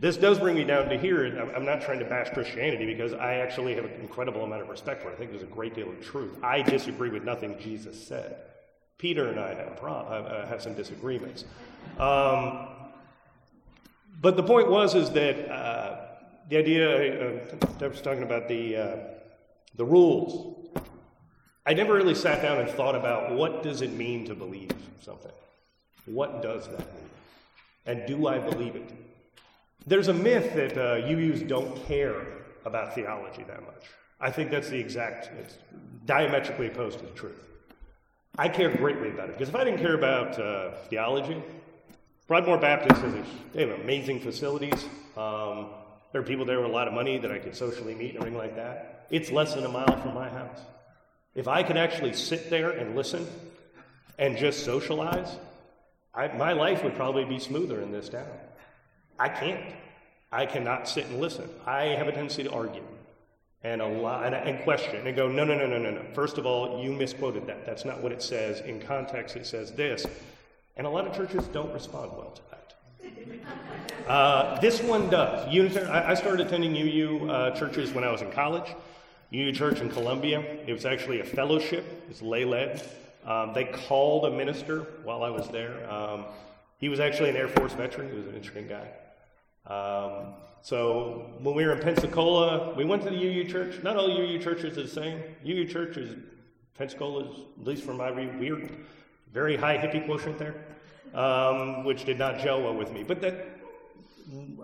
this 0.00 0.16
does 0.16 0.38
bring 0.38 0.54
me 0.54 0.64
down 0.64 0.88
to 0.88 0.98
here. 0.98 1.26
I'm 1.56 1.64
not 1.64 1.82
trying 1.82 1.98
to 1.98 2.04
bash 2.04 2.30
Christianity 2.30 2.86
because 2.86 3.12
I 3.12 3.34
actually 3.34 3.74
have 3.74 3.84
an 3.84 3.92
incredible 4.00 4.44
amount 4.44 4.62
of 4.62 4.68
respect 4.68 5.02
for 5.02 5.10
it. 5.10 5.14
I 5.14 5.16
think 5.16 5.30
there's 5.30 5.42
a 5.42 5.46
great 5.46 5.74
deal 5.74 5.88
of 5.88 6.00
truth. 6.00 6.36
I 6.42 6.62
disagree 6.62 7.10
with 7.10 7.24
nothing 7.24 7.58
Jesus 7.58 8.06
said. 8.06 8.36
Peter 8.98 9.28
and 9.28 9.40
I 9.40 9.54
have, 9.54 9.76
pro- 9.76 9.92
uh, 9.92 10.46
have 10.46 10.62
some 10.62 10.74
disagreements. 10.74 11.44
Um, 11.98 12.68
but 14.20 14.36
the 14.36 14.42
point 14.42 14.70
was 14.70 14.94
is 14.94 15.10
that 15.10 15.50
uh, 15.50 16.06
the 16.48 16.56
idea, 16.56 17.40
uh, 17.40 17.40
I 17.80 17.86
was 17.88 18.00
talking 18.00 18.22
about 18.22 18.48
the, 18.48 18.76
uh, 18.76 18.96
the 19.76 19.84
rules 19.84 20.53
I 21.66 21.72
never 21.72 21.94
really 21.94 22.14
sat 22.14 22.42
down 22.42 22.58
and 22.58 22.68
thought 22.68 22.94
about 22.94 23.32
what 23.32 23.62
does 23.62 23.80
it 23.80 23.92
mean 23.92 24.26
to 24.26 24.34
believe 24.34 24.70
something? 25.00 25.32
What 26.04 26.42
does 26.42 26.66
that 26.68 26.78
mean? 26.78 27.10
And 27.86 28.06
do 28.06 28.26
I 28.26 28.38
believe 28.38 28.76
it? 28.76 28.90
There's 29.86 30.08
a 30.08 30.14
myth 30.14 30.54
that 30.54 30.76
uh, 30.76 31.06
UUs 31.06 31.46
don't 31.46 31.74
care 31.86 32.26
about 32.64 32.94
theology 32.94 33.44
that 33.44 33.62
much. 33.62 33.84
I 34.20 34.30
think 34.30 34.50
that's 34.50 34.68
the 34.68 34.78
exact, 34.78 35.30
it's 35.38 35.56
diametrically 36.06 36.68
opposed 36.68 36.98
to 36.98 37.06
the 37.06 37.12
truth. 37.12 37.40
I 38.36 38.48
care 38.48 38.74
greatly 38.76 39.10
about 39.10 39.28
it 39.28 39.38
because 39.38 39.48
if 39.48 39.54
I 39.54 39.64
didn't 39.64 39.80
care 39.80 39.94
about 39.94 40.38
uh, 40.38 40.72
theology, 40.88 41.42
Broadmoor 42.26 42.58
Baptist 42.58 43.00
has 43.02 43.14
they 43.52 43.66
have 43.66 43.78
amazing 43.80 44.20
facilities. 44.20 44.86
Um, 45.16 45.68
there 46.12 46.20
are 46.20 46.24
people 46.24 46.44
there 46.44 46.60
with 46.60 46.70
a 46.70 46.72
lot 46.72 46.88
of 46.88 46.94
money 46.94 47.18
that 47.18 47.30
I 47.30 47.38
could 47.38 47.54
socially 47.54 47.94
meet 47.94 48.10
and 48.10 48.18
everything 48.18 48.38
like 48.38 48.56
that. 48.56 49.06
It's 49.10 49.30
less 49.30 49.54
than 49.54 49.64
a 49.64 49.68
mile 49.68 50.00
from 50.00 50.14
my 50.14 50.28
house. 50.28 50.58
If 51.34 51.48
I 51.48 51.62
could 51.62 51.76
actually 51.76 52.12
sit 52.12 52.50
there 52.50 52.70
and 52.70 52.94
listen 52.94 53.26
and 54.18 54.36
just 54.36 54.64
socialize, 54.64 55.36
I, 56.14 56.28
my 56.28 56.52
life 56.52 56.84
would 56.84 56.94
probably 56.94 57.24
be 57.24 57.38
smoother 57.38 57.80
in 57.80 57.90
this 57.90 58.08
town. 58.08 58.26
I 59.18 59.28
can't. 59.28 59.74
I 60.30 60.46
cannot 60.46 60.88
sit 60.88 61.06
and 61.06 61.20
listen. 61.20 61.48
I 61.66 61.84
have 61.84 62.08
a 62.08 62.12
tendency 62.12 62.42
to 62.44 62.50
argue 62.50 62.82
and 63.64 63.80
a 63.80 63.86
lot 63.86 64.26
and, 64.26 64.34
and 64.34 64.62
question 64.62 65.06
and 65.06 65.16
go, 65.16 65.26
no, 65.26 65.44
no, 65.44 65.56
no, 65.56 65.66
no, 65.66 65.78
no, 65.78 65.90
no. 65.90 66.02
First 66.12 66.38
of 66.38 66.46
all, 66.46 66.82
you 66.82 66.92
misquoted 66.92 67.46
that. 67.46 67.64
That's 67.64 67.84
not 67.84 68.00
what 68.00 68.12
it 68.12 68.22
says. 68.22 68.60
In 68.60 68.80
context, 68.80 69.36
it 69.36 69.46
says 69.46 69.72
this. 69.72 70.06
And 70.76 70.86
a 70.86 70.90
lot 70.90 71.06
of 71.06 71.16
churches 71.16 71.46
don't 71.48 71.72
respond 71.72 72.12
well 72.12 72.30
to 72.32 72.42
that. 72.50 72.74
Uh, 74.08 74.60
this 74.60 74.82
one 74.82 75.08
does. 75.08 75.52
Unitarian, 75.52 75.90
I, 75.90 76.14
started 76.14 76.46
attending 76.46 76.76
UU 76.76 77.30
uh, 77.30 77.50
churches 77.56 77.92
when 77.92 78.04
I 78.04 78.12
was 78.12 78.22
in 78.22 78.30
college. 78.32 78.74
UU 79.34 79.52
Church 79.52 79.80
in 79.80 79.90
Columbia. 79.90 80.40
It 80.66 80.72
was 80.72 80.84
actually 80.84 81.20
a 81.20 81.24
fellowship. 81.24 81.84
It's 82.08 82.22
lay 82.22 82.44
led. 82.44 82.82
Um, 83.26 83.52
they 83.52 83.64
called 83.64 84.26
a 84.26 84.30
minister 84.30 84.86
while 85.02 85.24
I 85.24 85.30
was 85.30 85.48
there. 85.48 85.90
Um, 85.90 86.26
he 86.78 86.88
was 86.88 87.00
actually 87.00 87.30
an 87.30 87.36
Air 87.36 87.48
Force 87.48 87.72
veteran. 87.72 88.10
He 88.10 88.16
was 88.16 88.26
an 88.26 88.34
interesting 88.34 88.68
guy. 88.68 88.88
Um, 89.66 90.34
so 90.62 91.30
when 91.40 91.54
we 91.54 91.64
were 91.64 91.72
in 91.72 91.80
Pensacola, 91.80 92.74
we 92.74 92.84
went 92.84 93.02
to 93.02 93.10
the 93.10 93.16
UU 93.16 93.44
church. 93.48 93.82
Not 93.82 93.96
all 93.96 94.08
UU 94.08 94.38
churches 94.38 94.78
are 94.78 94.82
the 94.82 94.88
same. 94.88 95.22
UU 95.44 95.66
church 95.66 95.96
is 95.96 96.16
Pensacola 96.76 97.24
is, 97.24 97.38
at 97.60 97.66
least 97.66 97.82
for 97.84 97.94
my 97.94 98.08
read, 98.08 98.38
weird, 98.38 98.70
very 99.32 99.56
high 99.56 99.76
hippie 99.76 100.04
quotient 100.04 100.38
there, 100.38 100.54
um, 101.14 101.84
which 101.84 102.04
did 102.04 102.18
not 102.18 102.38
gel 102.38 102.62
well 102.62 102.74
with 102.74 102.92
me. 102.92 103.02
But 103.02 103.20
that 103.22 103.46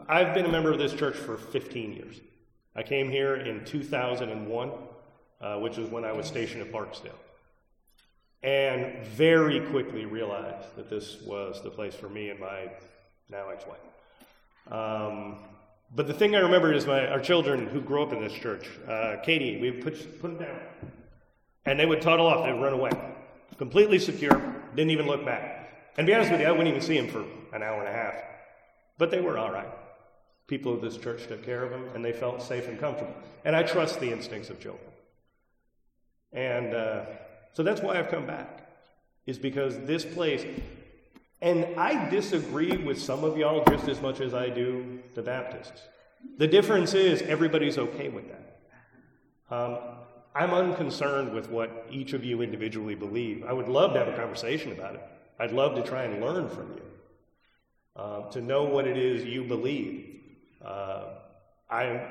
I've 0.09 0.35
been 0.35 0.47
a 0.47 0.53
member 0.53 0.73
of 0.73 0.79
this 0.79 0.93
church 0.93 1.17
for 1.17 1.37
15 1.37 1.93
years. 1.93 2.21
I 2.77 2.83
came 2.83 3.11
here 3.11 3.37
in 3.37 3.65
2001, 3.65 4.71
uh, 5.41 5.59
which 5.59 5.77
was 5.77 5.89
when 5.91 6.05
I 6.05 6.13
was 6.13 6.27
stationed 6.27 6.63
at 6.63 6.73
Barksdale 6.73 7.19
and 8.43 9.05
very 9.05 9.61
quickly 9.69 10.07
realized 10.07 10.75
that 10.77 10.89
this 10.89 11.21
was 11.23 11.63
the 11.63 11.71
place 11.71 11.95
for 11.95 12.09
me 12.09 12.31
and 12.31 12.41
my 12.41 12.71
now 13.29 13.51
ex-wife. 13.51 13.79
Um, 14.71 15.37
but 15.95 16.07
the 16.07 16.15
thing 16.15 16.35
I 16.35 16.41
remember 16.41 16.73
is 16.73 16.87
my 16.87 17.07
our 17.09 17.21
children 17.21 17.67
who 17.67 17.81
grew 17.81 18.03
up 18.03 18.13
in 18.13 18.23
this 18.23 18.33
church. 18.33 18.69
Uh, 18.89 19.17
Katie, 19.23 19.61
we 19.61 19.73
put 19.73 20.21
put 20.21 20.39
them 20.39 20.47
down, 20.47 20.61
and 21.67 21.79
they 21.79 21.87
would 21.87 22.01
toddle 22.01 22.27
off. 22.27 22.47
They'd 22.47 22.53
run 22.53 22.73
away, 22.73 22.91
completely 23.59 23.99
secure. 23.99 24.41
Didn't 24.75 24.91
even 24.91 25.07
look 25.07 25.25
back. 25.25 25.57
And 25.99 26.07
to 26.07 26.11
be 26.11 26.15
honest 26.15 26.31
with 26.31 26.41
you, 26.41 26.47
I 26.47 26.53
wouldn't 26.53 26.69
even 26.69 26.81
see 26.81 26.97
them 26.97 27.09
for 27.09 27.25
an 27.55 27.63
hour 27.63 27.81
and 27.81 27.89
a 27.89 27.93
half. 27.93 28.15
But 28.97 29.11
they 29.11 29.21
were 29.21 29.37
all 29.37 29.51
right. 29.51 29.69
People 30.51 30.75
of 30.75 30.81
this 30.81 30.97
church 30.97 31.29
took 31.29 31.45
care 31.45 31.63
of 31.63 31.71
them, 31.71 31.85
and 31.95 32.05
they 32.05 32.13
felt 32.13 32.43
safe 32.43 32.67
and 32.67 32.77
comfortable. 32.77 33.15
And 33.45 33.55
I 33.55 33.63
trust 33.63 34.01
the 34.01 34.11
instincts 34.11 34.51
of 34.51 34.59
children. 34.59 34.91
And 36.33 36.75
uh, 36.75 37.05
so 37.53 37.63
that's 37.63 37.81
why 37.81 37.97
I've 37.97 38.11
come 38.11 38.27
back, 38.27 38.69
is 39.27 39.39
because 39.39 39.79
this 39.87 40.05
place, 40.05 40.45
and 41.41 41.79
I 41.79 42.11
disagree 42.11 42.77
with 42.77 43.01
some 43.01 43.23
of 43.23 43.39
y'all 43.39 43.65
just 43.65 43.87
as 43.87 44.01
much 44.01 44.21
as 44.21 44.35
I 44.35 44.49
do 44.49 44.99
the 45.15 45.23
Baptists. 45.23 45.83
The 46.39 46.49
difference 46.49 46.95
is 46.95 47.23
everybody's 47.23 47.79
okay 47.79 48.09
with 48.09 48.25
that. 48.29 48.61
Um, 49.55 49.79
I'm 50.35 50.53
unconcerned 50.53 51.33
with 51.33 51.49
what 51.49 51.87
each 51.93 52.13
of 52.13 52.25
you 52.25 52.43
individually 52.43 52.97
believe. 52.97 53.45
I 53.45 53.53
would 53.53 53.69
love 53.69 53.93
to 53.93 54.01
have 54.01 54.09
a 54.09 54.17
conversation 54.17 54.73
about 54.73 54.97
it. 54.97 55.03
I'd 55.39 55.53
love 55.53 55.77
to 55.77 55.83
try 55.83 56.03
and 56.03 56.21
learn 56.21 56.49
from 56.49 56.73
you, 56.73 56.83
uh, 57.95 58.31
to 58.31 58.41
know 58.41 58.65
what 58.65 58.89
it 58.89 58.97
is 58.97 59.25
you 59.25 59.45
believe. 59.45 60.17
Uh, 60.65 61.05
I, 61.71 62.07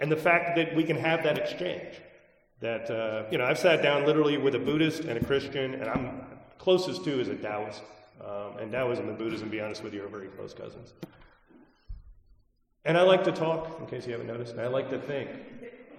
and 0.00 0.10
the 0.10 0.16
fact 0.16 0.56
that 0.56 0.74
we 0.74 0.84
can 0.84 0.96
have 0.96 1.22
that 1.24 1.38
exchange. 1.38 1.96
That, 2.60 2.90
uh, 2.90 3.24
you 3.30 3.38
know, 3.38 3.44
I've 3.44 3.58
sat 3.58 3.82
down 3.82 4.04
literally 4.04 4.36
with 4.36 4.54
a 4.54 4.58
Buddhist 4.58 5.04
and 5.04 5.18
a 5.18 5.24
Christian, 5.24 5.74
and 5.74 5.88
I'm 5.88 6.20
closest 6.58 7.04
to 7.04 7.20
is 7.20 7.28
a 7.28 7.36
Taoist. 7.36 7.82
Um, 8.22 8.58
and 8.58 8.70
Taoism 8.70 9.08
and 9.08 9.16
Buddhism, 9.16 9.48
to 9.48 9.50
be 9.50 9.62
honest 9.62 9.82
with 9.82 9.94
you, 9.94 10.04
are 10.04 10.08
very 10.08 10.28
close 10.28 10.52
cousins. 10.52 10.92
And 12.84 12.98
I 12.98 13.02
like 13.02 13.24
to 13.24 13.32
talk, 13.32 13.80
in 13.80 13.86
case 13.86 14.06
you 14.06 14.12
haven't 14.12 14.26
noticed, 14.26 14.52
and 14.52 14.60
I 14.60 14.66
like 14.66 14.90
to 14.90 14.98
think. 14.98 15.30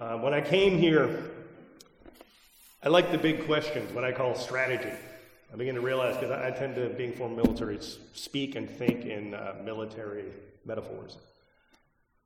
Uh, 0.00 0.18
when 0.18 0.32
I 0.32 0.40
came 0.40 0.78
here, 0.78 1.30
I 2.82 2.88
like 2.88 3.10
the 3.10 3.18
big 3.18 3.44
questions, 3.46 3.92
what 3.92 4.04
I 4.04 4.12
call 4.12 4.36
strategy. 4.36 4.92
I 5.52 5.56
begin 5.56 5.74
to 5.74 5.80
realize, 5.80 6.16
because 6.16 6.30
I, 6.30 6.48
I, 6.48 6.50
tend 6.50 6.76
to, 6.76 6.88
being 6.90 7.12
former 7.12 7.36
military, 7.36 7.78
speak 8.14 8.54
and 8.54 8.70
think 8.70 9.04
in 9.04 9.34
uh, 9.34 9.56
military 9.64 10.26
metaphors. 10.64 11.16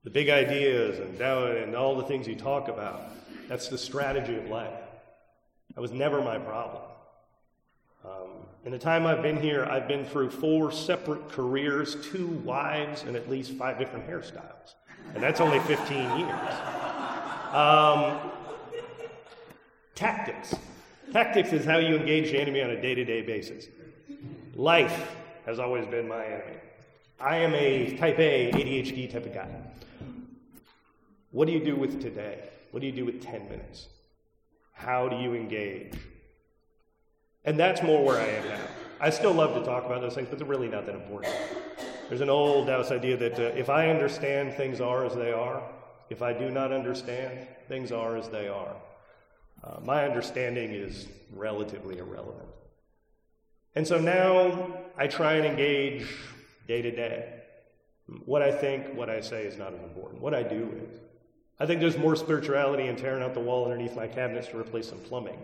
The 0.07 0.13
big 0.13 0.29
ideas 0.29 1.01
and, 1.01 1.21
and 1.21 1.75
all 1.75 1.97
the 1.97 2.05
things 2.05 2.29
you 2.29 2.37
talk 2.37 2.69
about. 2.69 3.11
That's 3.49 3.67
the 3.67 3.77
strategy 3.77 4.37
of 4.37 4.49
life. 4.49 4.79
That 5.75 5.81
was 5.81 5.91
never 5.91 6.23
my 6.23 6.39
problem. 6.39 6.85
Um, 8.05 8.31
in 8.65 8.71
the 8.71 8.79
time 8.79 9.05
I've 9.05 9.21
been 9.21 9.37
here, 9.37 9.65
I've 9.65 9.89
been 9.89 10.05
through 10.05 10.31
four 10.31 10.71
separate 10.71 11.29
careers, 11.29 11.97
two 12.09 12.29
wives, 12.45 13.03
and 13.03 13.17
at 13.17 13.29
least 13.29 13.55
five 13.55 13.81
different 13.81 14.09
hairstyles. 14.09 14.77
And 15.15 15.21
that's 15.21 15.41
only 15.41 15.59
15 15.59 15.97
years. 16.21 16.55
Um, 17.53 18.31
tactics. 19.97 20.55
Tactics 21.13 21.53
is 21.53 21.65
how 21.65 21.79
you 21.79 21.97
engage 21.97 22.31
the 22.31 22.39
enemy 22.39 22.63
on 22.63 22.71
a 22.71 22.81
day 22.81 22.95
to 22.95 23.05
day 23.05 23.23
basis. 23.23 23.67
Life 24.55 25.17
has 25.47 25.59
always 25.59 25.85
been 25.85 26.07
my 26.07 26.25
enemy. 26.25 26.59
I 27.19 27.39
am 27.39 27.55
a 27.55 27.97
type 27.97 28.21
A 28.21 28.53
ADHD 28.53 29.13
type 29.13 29.27
of 29.27 29.35
guy. 29.35 29.49
What 31.37 31.49
do 31.49 31.53
you 31.53 31.63
do 31.63 31.77
with 31.77 32.01
today? 32.01 32.49
What 32.71 32.81
do 32.81 32.87
you 32.87 32.95
do 32.95 33.05
with 33.05 33.21
10 33.21 33.51
minutes? 33.51 33.89
How 34.73 35.07
do 35.07 35.17
you 35.17 35.35
engage? 35.35 35.93
And 37.45 37.61
that's 37.61 37.83
more 37.83 38.03
where 38.03 38.19
I 38.19 38.27
am 38.27 38.49
now. 38.49 38.65
I 39.03 39.11
still 39.11 39.35
love 39.35 39.55
to 39.55 39.63
talk 39.63 39.85
about 39.85 40.01
those 40.01 40.15
things, 40.15 40.29
but 40.31 40.39
they're 40.39 40.49
really 40.49 40.71
not 40.71 40.87
that 40.87 40.95
important. 40.95 41.35
There's 42.09 42.23
an 42.23 42.31
old 42.31 42.69
Taoist 42.69 42.91
idea 42.91 43.19
that 43.19 43.39
uh, 43.39 43.43
if 43.55 43.69
I 43.69 43.91
understand 43.91 44.55
things 44.55 44.81
are 44.81 45.05
as 45.05 45.15
they 45.15 45.31
are, 45.31 45.63
if 46.09 46.23
I 46.23 46.33
do 46.33 46.51
not 46.51 46.73
understand, 46.73 47.47
things 47.69 47.93
are 47.93 48.17
as 48.17 48.31
they 48.31 48.49
are. 48.49 48.75
Uh, 49.63 49.81
my 49.85 50.07
understanding 50.07 50.71
is 50.71 51.07
relatively 51.35 51.99
irrelevant. 51.99 52.49
And 53.75 53.87
so 53.87 54.01
now 54.01 54.75
I 54.97 55.07
try 55.07 55.35
and 55.35 55.45
engage 55.45 56.07
day 56.67 56.81
to 56.81 56.91
day. 56.91 57.43
What 58.25 58.41
I 58.41 58.53
think, 58.53 58.95
what 58.95 59.11
I 59.11 59.21
say 59.21 59.45
is 59.45 59.59
not 59.59 59.75
as 59.75 59.83
important. 59.83 60.23
What 60.23 60.33
I 60.33 60.43
do 60.43 60.73
is. 60.83 61.01
I 61.59 61.67
think 61.67 61.81
there's 61.81 61.97
more 61.97 62.17
spirituality 62.17 62.87
in 62.87 62.97
tearing 62.97 63.23
out 63.23 63.35
the 63.35 63.41
wall 63.41 63.65
underneath 63.65 63.97
my 63.97 64.07
cabinets 64.07 64.49
to 64.49 64.59
replace 64.59 64.89
some 64.89 64.99
plumbing 64.99 65.39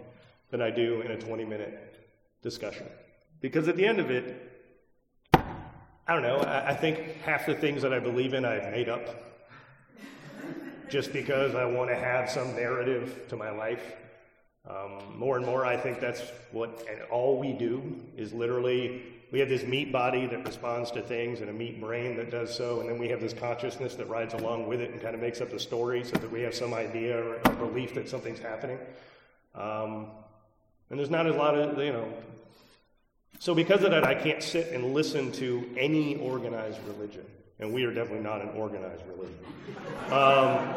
than 0.51 0.61
I 0.61 0.71
do 0.71 1.01
in 1.01 1.11
a 1.11 1.19
20 1.19 1.45
minute 1.45 2.07
discussion. 2.43 2.87
Because 3.41 3.67
at 3.69 3.77
the 3.77 3.87
end 3.87 3.99
of 3.99 4.11
it, 4.11 4.51
I 5.33 6.15
don't 6.15 6.23
know, 6.23 6.39
I, 6.39 6.71
I 6.71 6.75
think 6.75 6.99
half 7.23 7.47
the 7.47 7.55
things 7.55 7.83
that 7.83 7.93
I 7.93 7.99
believe 7.99 8.35
in 8.35 8.45
I've 8.45 8.71
made 8.71 8.89
up 8.89 9.33
just 10.91 11.13
because 11.13 11.55
I 11.55 11.65
want 11.65 11.89
to 11.89 11.97
have 11.97 12.31
some 12.31 12.55
narrative 12.55 13.25
to 13.29 13.37
my 13.37 13.51
life. 13.51 13.95
Um, 14.69 15.19
more 15.19 15.39
and 15.39 15.47
more, 15.47 15.65
I 15.65 15.77
think 15.77 16.01
that's 16.01 16.21
what 16.53 16.87
all 17.11 17.39
we 17.39 17.53
do 17.53 17.99
is 18.17 18.35
literally 18.35 19.03
we 19.33 19.41
have 19.41 19.49
this 19.49 19.65
meat 19.65 19.91
body 19.91 20.27
that 20.27 20.47
responds 20.47 20.91
to 20.91 21.01
things 21.01 21.41
and 21.41 21.49
a 21.49 21.53
meat 21.53 21.81
brain 21.81 22.17
that 22.17 22.31
does 22.31 22.55
so, 22.55 22.81
and 22.81 22.89
then 22.89 22.99
we 22.99 23.09
have 23.09 23.19
this 23.19 23.33
consciousness 23.33 23.95
that 23.95 24.07
rides 24.07 24.35
along 24.35 24.69
with 24.69 24.83
it 24.83 24.91
and 24.91 25.01
kind 25.01 25.15
of 25.15 25.23
makes 25.23 25.41
up 25.41 25.51
the 25.51 25.59
story 25.59 26.05
so 26.05 26.13
that 26.13 26.31
we 26.31 26.43
have 26.43 26.55
some 26.55 26.75
idea 26.75 27.19
or 27.19 27.37
a 27.45 27.51
belief 27.53 27.95
that 27.95 28.11
something's 28.11 28.39
happening. 28.39 28.79
Um, 29.55 30.09
and 30.91 30.99
there's 30.99 31.09
not 31.09 31.27
a 31.27 31.33
lot 31.33 31.55
of, 31.55 31.79
you 31.79 31.93
know. 31.93 32.13
So, 33.39 33.55
because 33.55 33.83
of 33.83 33.91
that, 33.91 34.05
I 34.05 34.15
can't 34.15 34.43
sit 34.43 34.69
and 34.69 34.93
listen 34.93 35.33
to 35.33 35.67
any 35.79 36.17
organized 36.17 36.79
religion. 36.87 37.25
And 37.59 37.73
we 37.73 37.85
are 37.85 37.93
definitely 37.93 38.23
not 38.23 38.43
an 38.43 38.51
organized 38.51 39.03
religion. 39.09 39.39
Um, 40.11 40.75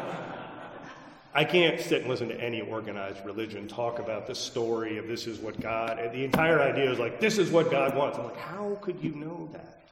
I 1.36 1.44
can't 1.44 1.78
sit 1.78 2.00
and 2.00 2.08
listen 2.08 2.28
to 2.28 2.40
any 2.40 2.62
organized 2.62 3.22
religion 3.26 3.68
talk 3.68 3.98
about 3.98 4.26
the 4.26 4.34
story 4.34 4.96
of 4.96 5.06
this 5.06 5.26
is 5.26 5.38
what 5.38 5.60
God, 5.60 5.98
the 5.98 6.24
entire 6.24 6.62
idea 6.62 6.90
is 6.90 6.98
like, 6.98 7.20
this 7.20 7.36
is 7.36 7.50
what 7.50 7.70
God 7.70 7.94
wants. 7.94 8.16
I'm 8.16 8.24
like, 8.24 8.38
how 8.38 8.78
could 8.80 9.04
you 9.04 9.10
know 9.10 9.46
that? 9.52 9.90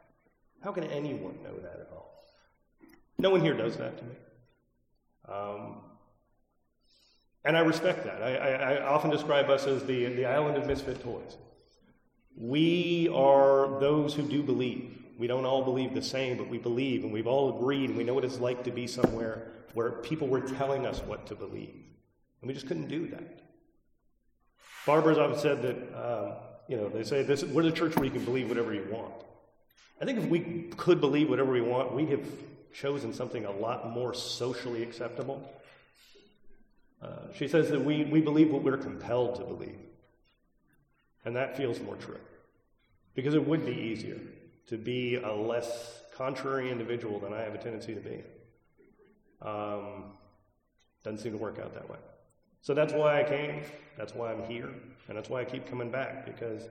How 0.62 0.72
can 0.72 0.84
anyone 0.84 1.36
know 1.44 1.54
that 1.56 1.80
at 1.80 1.90
all? 1.92 2.24
No 3.18 3.28
one 3.28 3.42
here 3.42 3.52
does 3.52 3.76
that 3.76 3.98
to 3.98 4.04
me. 4.04 4.14
Um, 5.28 5.76
and 7.44 7.58
I 7.58 7.60
respect 7.60 8.04
that. 8.04 8.22
I, 8.22 8.36
I, 8.36 8.72
I 8.76 8.86
often 8.86 9.10
describe 9.10 9.50
us 9.50 9.66
as 9.66 9.84
the, 9.84 10.06
the 10.14 10.24
island 10.24 10.56
of 10.56 10.66
misfit 10.66 11.02
toys. 11.02 11.36
We 12.38 13.10
are 13.12 13.78
those 13.80 14.14
who 14.14 14.22
do 14.22 14.42
believe. 14.42 15.03
We 15.18 15.26
don't 15.26 15.44
all 15.44 15.62
believe 15.62 15.94
the 15.94 16.02
same, 16.02 16.36
but 16.36 16.48
we 16.48 16.58
believe, 16.58 17.04
and 17.04 17.12
we've 17.12 17.26
all 17.26 17.56
agreed, 17.56 17.90
and 17.90 17.98
we 17.98 18.04
know 18.04 18.14
what 18.14 18.24
it's 18.24 18.38
like 18.38 18.64
to 18.64 18.70
be 18.70 18.86
somewhere 18.86 19.48
where 19.74 19.90
people 19.90 20.28
were 20.28 20.40
telling 20.40 20.86
us 20.86 21.00
what 21.00 21.26
to 21.26 21.34
believe. 21.34 21.74
And 22.40 22.48
we 22.48 22.54
just 22.54 22.66
couldn't 22.66 22.88
do 22.88 23.08
that. 23.08 23.40
Barbara's 24.86 25.18
often 25.18 25.38
said 25.38 25.62
that, 25.62 25.76
um, 25.94 26.32
you 26.68 26.76
know, 26.76 26.88
they 26.88 27.04
say 27.04 27.22
this, 27.22 27.42
we're 27.44 27.62
the 27.62 27.72
church 27.72 27.96
where 27.96 28.04
you 28.04 28.10
can 28.10 28.24
believe 28.24 28.48
whatever 28.48 28.74
you 28.74 28.86
want. 28.90 29.14
I 30.00 30.04
think 30.04 30.18
if 30.18 30.26
we 30.26 30.68
could 30.76 31.00
believe 31.00 31.28
whatever 31.28 31.52
we 31.52 31.60
want, 31.60 31.94
we 31.94 32.06
have 32.06 32.26
chosen 32.72 33.12
something 33.12 33.44
a 33.44 33.50
lot 33.50 33.90
more 33.90 34.14
socially 34.14 34.82
acceptable. 34.82 35.48
Uh, 37.00 37.32
she 37.36 37.48
says 37.48 37.70
that 37.70 37.84
we, 37.84 38.04
we 38.04 38.20
believe 38.20 38.50
what 38.50 38.62
we're 38.62 38.76
compelled 38.76 39.36
to 39.36 39.44
believe. 39.44 39.78
And 41.24 41.36
that 41.36 41.56
feels 41.56 41.80
more 41.80 41.96
true. 41.96 42.20
Because 43.14 43.34
it 43.34 43.46
would 43.46 43.64
be 43.64 43.72
easier 43.72 44.20
to 44.66 44.78
be 44.78 45.16
a 45.16 45.32
less 45.32 46.02
contrary 46.16 46.70
individual 46.70 47.18
than 47.18 47.32
I 47.32 47.42
have 47.42 47.54
a 47.54 47.58
tendency 47.58 47.94
to 47.94 48.00
be. 48.00 48.22
Um, 49.42 50.04
doesn't 51.02 51.18
seem 51.18 51.32
to 51.32 51.38
work 51.38 51.58
out 51.58 51.74
that 51.74 51.88
way. 51.88 51.98
So 52.62 52.72
that's 52.72 52.92
why 52.92 53.20
I 53.20 53.24
came. 53.24 53.62
That's 53.98 54.14
why 54.14 54.32
I'm 54.32 54.42
here. 54.44 54.70
And 55.08 55.16
that's 55.16 55.28
why 55.28 55.42
I 55.42 55.44
keep 55.44 55.68
coming 55.68 55.90
back 55.90 56.24
because 56.24 56.68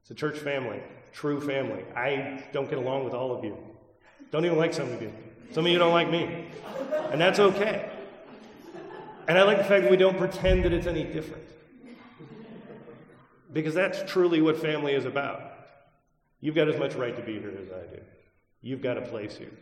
it's 0.00 0.10
a 0.10 0.14
church 0.14 0.38
family, 0.38 0.80
true 1.12 1.40
family. 1.40 1.84
I 1.94 2.44
don't 2.52 2.70
get 2.70 2.78
along 2.78 3.04
with 3.04 3.12
all 3.12 3.36
of 3.36 3.44
you. 3.44 3.56
Don't 4.30 4.44
even 4.44 4.56
like 4.56 4.72
some 4.72 4.90
of 4.90 5.02
you. 5.02 5.12
Some 5.52 5.66
of 5.66 5.72
you 5.72 5.78
don't 5.78 5.92
like 5.92 6.10
me. 6.10 6.46
And 7.10 7.20
that's 7.20 7.38
okay. 7.38 7.90
And 9.28 9.36
I 9.36 9.42
like 9.42 9.58
the 9.58 9.64
fact 9.64 9.82
that 9.82 9.90
we 9.90 9.96
don't 9.96 10.16
pretend 10.16 10.64
that 10.64 10.72
it's 10.72 10.86
any 10.86 11.04
different. 11.04 11.44
Because 13.52 13.74
that's 13.74 14.10
truly 14.10 14.40
what 14.40 14.56
family 14.56 14.92
is 14.92 15.04
about. 15.04 15.45
You've 16.40 16.54
got 16.54 16.68
as 16.68 16.78
much 16.78 16.94
right 16.94 17.16
to 17.16 17.22
be 17.22 17.38
here 17.38 17.50
as 17.50 17.68
I 17.70 17.94
do. 17.94 18.02
You've 18.62 18.82
got 18.82 18.98
a 18.98 19.02
place 19.02 19.36
here. 19.36 19.52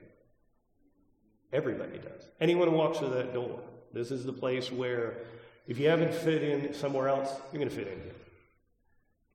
Everybody 1.53 1.99
does. 1.99 2.27
Anyone 2.41 2.69
who 2.69 2.75
walks 2.75 2.99
through 2.99 3.11
that 3.11 3.33
door. 3.33 3.61
This 3.93 4.11
is 4.11 4.25
the 4.25 4.33
place 4.33 4.73
where 4.73 5.19
if 5.67 5.79
you 5.79 5.89
haven't 5.89 6.13
fit 6.13 6.43
in 6.43 6.75
somewhere 6.75 7.09
else, 7.09 7.31
you're 7.53 7.61
going 7.61 7.71
to 7.71 7.75
fit 7.75 7.87
in 7.87 8.01
here. 8.01 8.15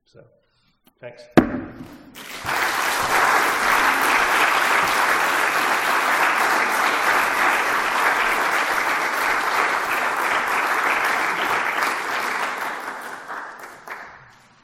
So, 0.05 0.23
thanks. 0.99 1.23